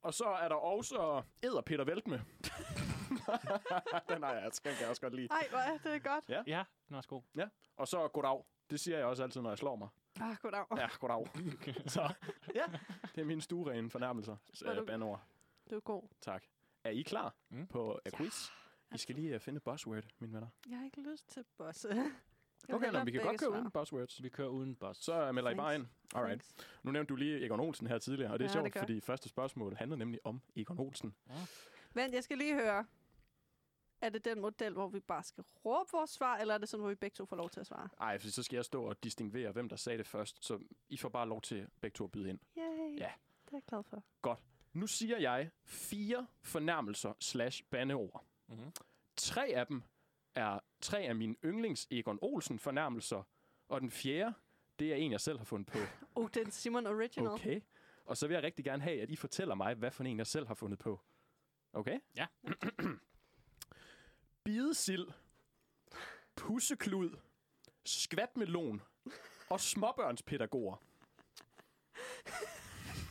[0.01, 2.19] Og så er der også Eder Peter Velt med.
[4.09, 5.27] den har jeg, altså, den kan jeg også godt lide.
[5.31, 6.29] Ej, hvor er det godt.
[6.29, 6.43] Ja.
[6.47, 7.21] Ja, den var også god.
[7.77, 8.43] Og så goddag.
[8.69, 9.87] Det siger jeg også altid, når jeg slår mig.
[10.21, 10.65] Ah, goddag.
[10.77, 11.27] Ja, goddag.
[11.87, 12.13] så
[12.55, 12.63] ja,
[13.15, 14.35] det er mine stuerene fornærmelser.
[14.65, 15.17] Var du- Øh.
[15.69, 16.03] Du er god.
[16.21, 16.43] Tak.
[16.83, 17.67] Er I klar Mm.
[17.67, 18.49] på a quiz?
[18.95, 20.47] I skal lige uh, finde et buzzword, mine venner.
[20.69, 22.03] Jeg har ikke lyst til bosse.
[22.69, 24.23] Okay, nå, vi kan godt køre uden buzzwords.
[24.23, 25.03] Vi kører uden boss.
[25.03, 25.85] Så melder I bare ind.
[26.15, 26.45] Alright.
[26.83, 29.01] Nu nævnte du lige Egon Olsen her tidligere, og det er Ja, sjovt, det fordi
[29.01, 31.15] første spørgsmål handler nemlig om Egon Olsen.
[31.93, 32.85] Men jeg skal lige høre.
[34.01, 36.81] Er det den model, hvor vi bare skal råbe vores svar, eller er det sådan,
[36.81, 37.89] hvor vi begge to får lov til at svare?
[38.01, 40.59] Ej, for så skal jeg stå og distinguere, hvem der sagde det først, så
[40.89, 42.39] I får bare lov til begge to at byde ind.
[42.57, 42.63] Yay.
[42.99, 43.11] Ja.
[43.45, 44.03] Det er jeg glad for.
[44.73, 48.25] Nu siger jeg fire fornærmelser slash bandeord.
[48.47, 48.71] Mhm.
[49.15, 49.83] Tre af dem
[50.35, 53.23] er tre af mine yndlings Egon Olsen fornærmelser,
[53.69, 54.33] og den fjerde,
[54.79, 55.77] det er en, jeg selv har fundet på.
[56.15, 57.31] Oh, det er en Simon Original.
[57.31, 57.61] Okay.
[58.05, 60.27] Og så vil jeg rigtig gerne have, at I fortæller mig, hvad for en, jeg
[60.27, 61.01] selv har fundet på.
[61.73, 61.99] Okay?
[62.15, 62.27] Ja.
[64.43, 65.07] Bidesild,
[66.35, 67.17] pusseklud,
[67.85, 68.81] skvatmelon
[69.49, 70.75] og småbørnspædagoger.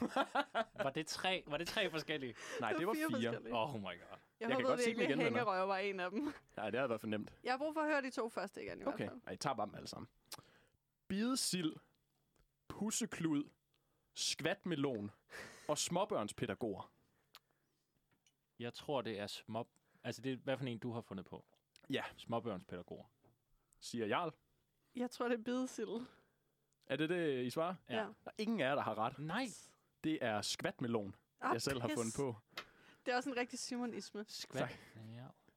[0.85, 2.35] Var det tre, var det tre forskellige?
[2.61, 3.11] Nej, det var fire.
[3.11, 3.55] forskellige.
[3.55, 3.91] Oh my god.
[3.93, 5.39] Jeg, Jeg håbede godt sige dem virkelig, igen, at venner.
[5.39, 6.35] hængerøv var en af dem.
[6.57, 7.33] Nej, det havde været for nemt.
[7.45, 9.21] Jeg har brug for at høre de to første igen i Okay, hvert fald.
[9.27, 10.09] Ej, jeg tager bare dem alle sammen.
[11.09, 11.73] Bidesild,
[12.69, 13.45] pusseklud,
[14.15, 15.11] skvatmelon
[15.69, 16.93] og småbørnspædagoger.
[18.59, 19.67] Jeg tror, det er små...
[20.05, 21.45] Altså, det er hvad for en, du har fundet på?
[21.91, 22.03] Ja.
[22.17, 23.05] Småbørnspædagoger.
[23.81, 24.33] Siger Jarl.
[24.97, 26.07] Jeg tror, det er bidesild.
[26.87, 27.75] Er det det, I svarer?
[27.89, 27.95] Ja.
[27.95, 28.01] Ja.
[28.03, 29.19] Der er ingen af jer, der har ret.
[29.19, 29.47] Nej.
[30.05, 31.95] Det er skvatmelon, Ah, jeg selv har pis.
[31.97, 32.37] fundet på.
[33.07, 34.25] Det er også en rigtig Simonisme.
[34.29, 34.61] Skvat.
[34.61, 34.69] Ja.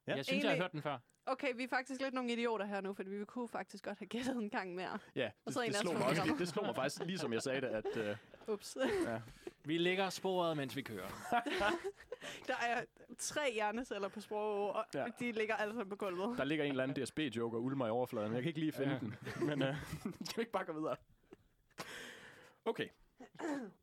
[0.07, 0.15] Ja.
[0.15, 0.97] Jeg synes, jeg har Egentlig- hørt den før.
[1.25, 4.07] Okay, vi er faktisk lidt nogle idioter her nu, fordi vi kunne faktisk godt have
[4.07, 4.99] gættet en gang mere.
[5.15, 6.39] Ja, det, det, os slog mig også, programmet.
[6.39, 8.17] det slog mig faktisk, lige som jeg sagde det, at
[8.47, 8.77] uh, Ups.
[9.65, 11.07] Vi lægger sporet, mens vi kører.
[12.47, 12.83] Der er
[13.17, 14.99] tre hjerneceller på sprog, og Ja.
[14.99, 15.05] ja.
[15.19, 16.37] de ligger alle sammen på gulvet.
[16.37, 18.33] der ligger en eller anden DSB-joke og ulmer i overfladen.
[18.33, 18.99] Jeg kan ikke lige finde Ja.
[18.99, 19.15] den,
[19.47, 19.75] men uh,
[20.25, 20.95] skal vi ikke bare gå videre?
[22.65, 22.87] Okay.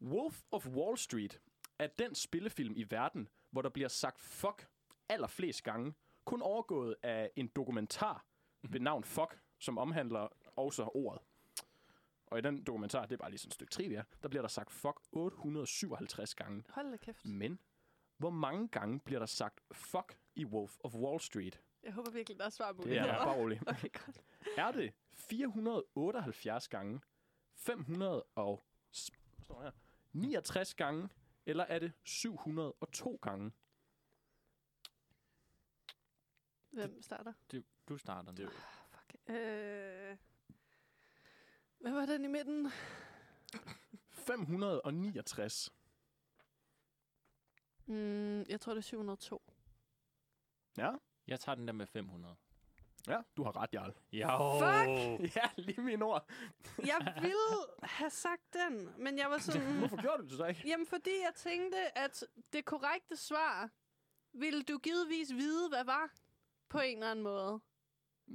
[0.03, 1.41] Wolf of Wall Street
[1.79, 4.69] er den spillefilm i verden, hvor der bliver sagt fuck
[5.09, 5.95] allerflest gange,
[6.25, 8.25] kun overgået af en dokumentar
[8.63, 11.23] ved navn Fuck, som omhandler også ordet.
[12.27, 14.49] Og i den dokumentar, det er bare lige sådan et stykke trivia, der bliver der
[14.49, 16.65] sagt fuck 857 gange.
[16.69, 17.25] Hold da kæft.
[17.25, 17.59] Men
[18.17, 21.61] hvor mange gange bliver der sagt fuck i Wolf of Wall Street?
[21.83, 23.61] Jeg håber virkelig, der er svar på Det er der, bare rolig.
[23.67, 24.23] Okay, godt.
[24.57, 27.01] Er det 478 gange,
[27.55, 28.65] 500 og
[29.47, 29.71] står her?
[30.13, 31.09] 69 gange,
[31.47, 33.53] eller er det 702 gange?
[36.71, 37.33] Hvem starter?
[37.53, 38.37] Du, du starter nu.
[38.37, 39.17] Det- Fuck.
[39.31, 40.17] Øh...
[41.79, 42.71] Hvad var den i midten?
[44.11, 45.71] 569.
[47.87, 49.43] Mm, jeg tror, det er 702.
[50.77, 50.93] Ja,
[51.27, 52.37] Jeg tager den der med 500.
[53.07, 53.93] ja, du har ret, Jarl.
[54.13, 54.29] Jo.
[54.61, 55.37] Fuck!
[55.37, 56.31] Ja, lige mine ord.
[56.79, 59.79] Jeg ville have sagt den, men jeg var sådan...
[59.79, 60.63] Hvorfor gjorde du det så ikke?
[60.67, 63.71] Jamen, fordi jeg tænkte, at det korrekte svar
[64.33, 66.11] ville du givetvis vide, hvad var
[66.69, 67.61] på en eller anden måde.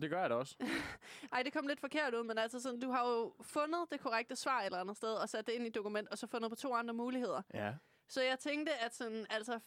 [0.02, 0.56] Det gør jeg da også.
[1.34, 4.36] Ej, det kom lidt forkert ud, men altså sådan, du har jo fundet det korrekte
[4.36, 6.52] svar et eller andet sted, og sat det ind i et dokument, og så fundet
[6.52, 7.42] på to andre muligheder.
[7.54, 7.74] Ja.
[8.12, 9.60] Så jeg tænkte, at, sådan, altså,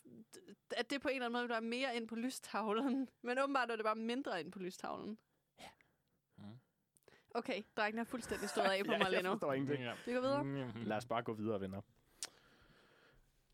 [0.71, 3.09] at det på en eller anden måde være mere ind på lystavlen.
[3.23, 5.19] Men åbenbart er det bare mindre ind på lystavlen.
[6.37, 6.45] Mm.
[7.35, 9.31] Okay, drengene er fuldstændig stået af på ja, mig lige jeg nu.
[9.31, 9.85] forstår ingenting.
[9.85, 9.95] Ja.
[10.07, 10.45] Vi går videre.
[10.45, 10.83] Mm.
[10.85, 11.81] Lad os bare gå videre, venner.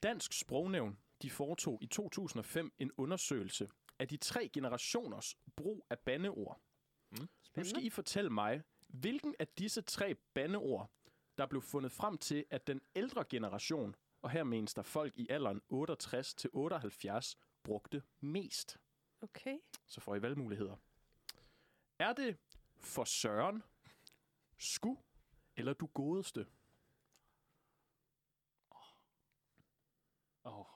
[0.03, 3.69] Dansk Sprognævn de foretog i 2005 en undersøgelse
[3.99, 6.61] af de tre generationers brug af bandeord.
[7.57, 7.85] Nu skal.
[7.85, 10.91] I fortælle mig, hvilken af disse tre bandeord,
[11.39, 15.27] der blev fundet frem til, at den ældre generation, og her menes der folk i
[15.31, 18.79] alderen 68 til 78, brugte mest.
[19.23, 19.59] Okay.
[19.87, 20.77] Så får I valgmuligheder.
[21.99, 22.39] Er det
[22.79, 23.63] for søren,
[24.59, 24.97] sku
[25.57, 26.47] eller du godeste?
[30.45, 30.67] Oh.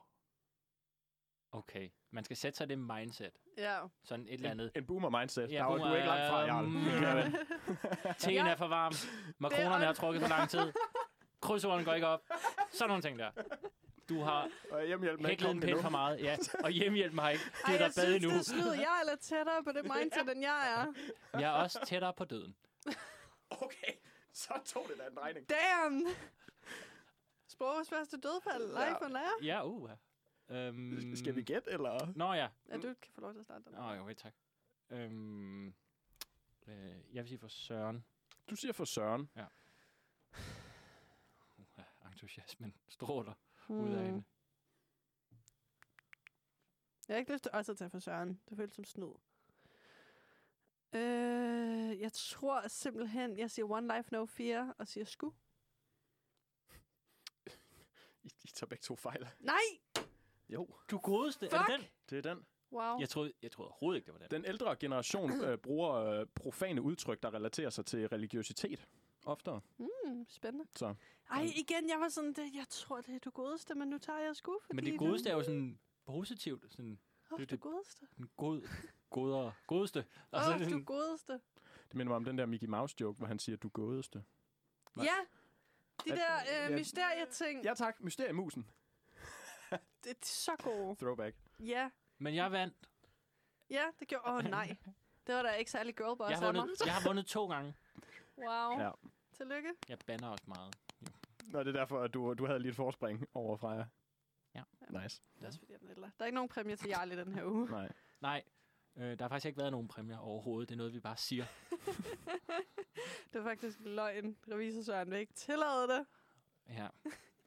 [1.51, 1.90] Okay.
[2.11, 3.38] Man skal sætte sig det mindset.
[3.59, 3.80] Ja.
[4.05, 4.72] Sådan et eller andet.
[4.76, 5.51] En boomer mindset.
[5.53, 6.66] Ja, var, du er ikke langt fra, Jarl.
[6.66, 8.14] Mm.
[8.18, 8.92] Teen er for varm.
[9.38, 10.72] Makronerne har trukket for lang tid.
[11.42, 12.22] Krydsordene går ikke op.
[12.78, 13.30] Sådan nogle ting der.
[14.08, 14.48] Du har
[15.26, 16.20] hæklet en pind for meget.
[16.20, 16.36] Ja.
[16.64, 17.44] Og hjemmehjælp mig ikke.
[17.66, 18.28] Det er der bad nu.
[18.30, 18.70] det er snyd.
[18.72, 20.92] Jeg er lidt tættere på det mindset, end jeg er.
[21.40, 22.56] Jeg er også tættere på døden.
[23.50, 23.92] Okay,
[24.32, 25.46] så tog det da en drejning.
[25.50, 26.06] Damn!
[27.48, 28.66] Sprogets første dødfald.
[28.66, 28.92] Live Ja.
[28.98, 29.32] for lærer.
[29.42, 29.90] Ja, uh.
[30.48, 32.12] Um, Skal vi gætte, eller?
[32.16, 32.48] Nå ja.
[32.68, 33.72] Ja, du kan få lov til at starte den.
[33.72, 34.32] Nå, okay, tak.
[34.90, 35.74] Øhm, øh,
[37.12, 38.04] jeg vil sige for Søren.
[38.50, 39.28] Du siger for Søren.
[39.36, 39.42] Uh,
[42.14, 43.34] entusiasmen stråler
[43.68, 44.24] ud af hende.
[47.08, 48.40] Jeg har ikke lyst til også at tage for Søren.
[48.48, 49.12] Det føles som snyd.
[50.92, 55.30] Øh, jeg tror simpelthen, jeg siger One Life No Fear og siger sku.
[58.24, 59.28] I, I tager begge to fejl.
[59.40, 59.54] Nej!
[60.48, 61.70] Jo, Du godeste, er Fuck!
[61.70, 61.88] det den?
[62.10, 62.46] det er den.
[62.72, 62.98] Wow.
[63.00, 64.30] Jeg troede, jeg troede overhovedet ikke, det var den.
[64.30, 68.86] Den ældre generation øh, bruger øh, profane udtryk, der relaterer sig til religiøsitet.
[69.24, 69.60] Oftere.
[69.78, 70.66] Mm, spændende.
[70.76, 70.94] Så.
[71.30, 74.18] Ej, igen, jeg var sådan, det, jeg tror, det er du godeste, men nu tager
[74.18, 74.76] jeg sku, fordi...
[74.76, 76.72] Men det godeste er jo sådan positivt.
[76.72, 76.98] Sådan
[77.32, 78.06] Åh, det- du det- godeste.
[78.18, 78.68] en god,
[79.10, 79.98] godere, godeste.
[79.98, 81.32] Åh, Altså, oh, du sådan, godeste.
[81.88, 84.24] Det minder mig om den der Mickey Mouse joke, hvor han siger, du godeste.
[84.94, 85.04] Hvad?
[85.04, 85.14] Ja,
[86.04, 86.70] de At- der ja.
[86.70, 88.70] øh, mysterieting, Ja tak, mysteriemusen.
[90.04, 90.96] det er så gode.
[90.96, 91.36] Throwback.
[91.60, 92.88] Ja, men jeg vandt.
[93.70, 94.24] ja, det gjorde...
[94.28, 94.76] Åh, oh, nej.
[95.26, 97.74] Det var da ikke særlig girlboss Jeg har, vundet, jeg har vundet to gange.
[98.38, 98.78] Wow.
[98.80, 98.90] Ja.
[99.37, 99.68] Tillykke.
[99.89, 100.74] Jeg banner også meget.
[101.53, 103.85] Nå, det er derfor, at du, du havde lige et forspring over Freja.
[104.55, 104.62] Ja.
[105.03, 105.22] Nice.
[105.35, 105.95] Det er også fordi, jeg er.
[105.95, 107.70] Der er ikke nogen præmie til Jarl i den her uge.
[107.80, 107.93] Nej.
[108.20, 108.43] Nej,
[108.97, 110.68] øh, der har faktisk ikke været nogen præmier overhovedet.
[110.68, 111.45] Det er noget, vi bare siger.
[113.32, 114.37] det er faktisk løgn.
[114.53, 116.07] Revisor Søren vil ikke tillade det.
[116.68, 116.89] Ja.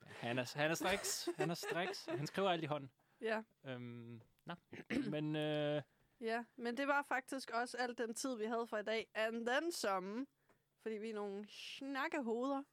[0.06, 1.30] Han er, han er striks.
[1.36, 2.06] Han er striks.
[2.06, 2.92] Han skriver alt i hånden.
[3.22, 3.42] Ja.
[3.66, 4.54] Øhm, nå.
[5.12, 5.82] Men øh,
[6.22, 9.08] Ja, men det var faktisk også al den tid, vi havde for i dag.
[9.14, 10.26] And then some.
[10.82, 12.64] Fordi vi er nogle snakkehoveder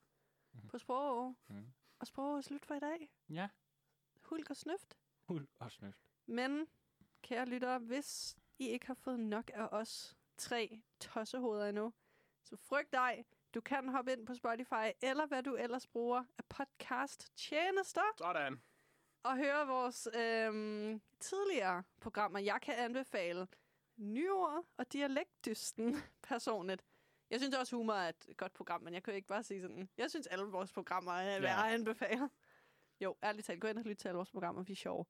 [0.53, 0.69] Mhm.
[0.69, 1.37] på sprog.
[1.49, 1.73] Mhm.
[1.99, 3.11] Og sprog er slut for i dag.
[3.31, 3.49] ja,
[4.23, 4.99] Hulk og snøft.
[5.29, 6.11] hul og snøft.
[6.27, 6.67] Men,
[7.23, 11.93] kære lyttere, hvis I ikke har fået nok af os tre tossehoveder endnu,
[12.43, 13.25] så frygt dig.
[13.55, 18.63] Du kan hoppe ind på Spotify, eller hvad du ellers bruger af podcast-tjenester, Sådan.
[19.23, 22.39] og høre vores øhm, tidligere programmer.
[22.39, 23.49] Jeg kan anbefale
[23.97, 26.85] Nyord og Dialektdysten personligt.
[27.35, 29.61] Jeg synes også, humor er et godt program, men jeg kan jo ikke bare sige
[29.61, 29.89] sådan.
[29.97, 32.31] Jeg synes, alle vores programmer er værd at anbefale.
[33.01, 35.05] Jo, ærligt talt, gå ind og lyt til alle vores programmer, vi er sjove.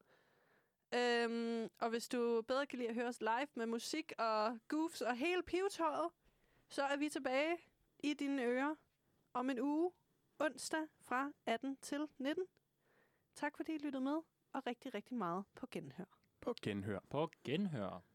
[0.94, 5.00] Øhm, og hvis du bedre kan lide at høre os live med musik og goofs
[5.00, 6.10] og hele pivetøjet,
[6.68, 7.56] så er vi tilbage
[7.98, 8.74] i dine ører
[9.34, 9.92] om en uge,
[10.38, 12.44] onsdag fra 18 til 19.
[13.34, 14.20] Tak fordi I lyttede med,
[14.52, 16.18] og rigtig, rigtig meget på genhør.
[16.40, 16.98] På genhør.
[17.10, 18.13] På genhør.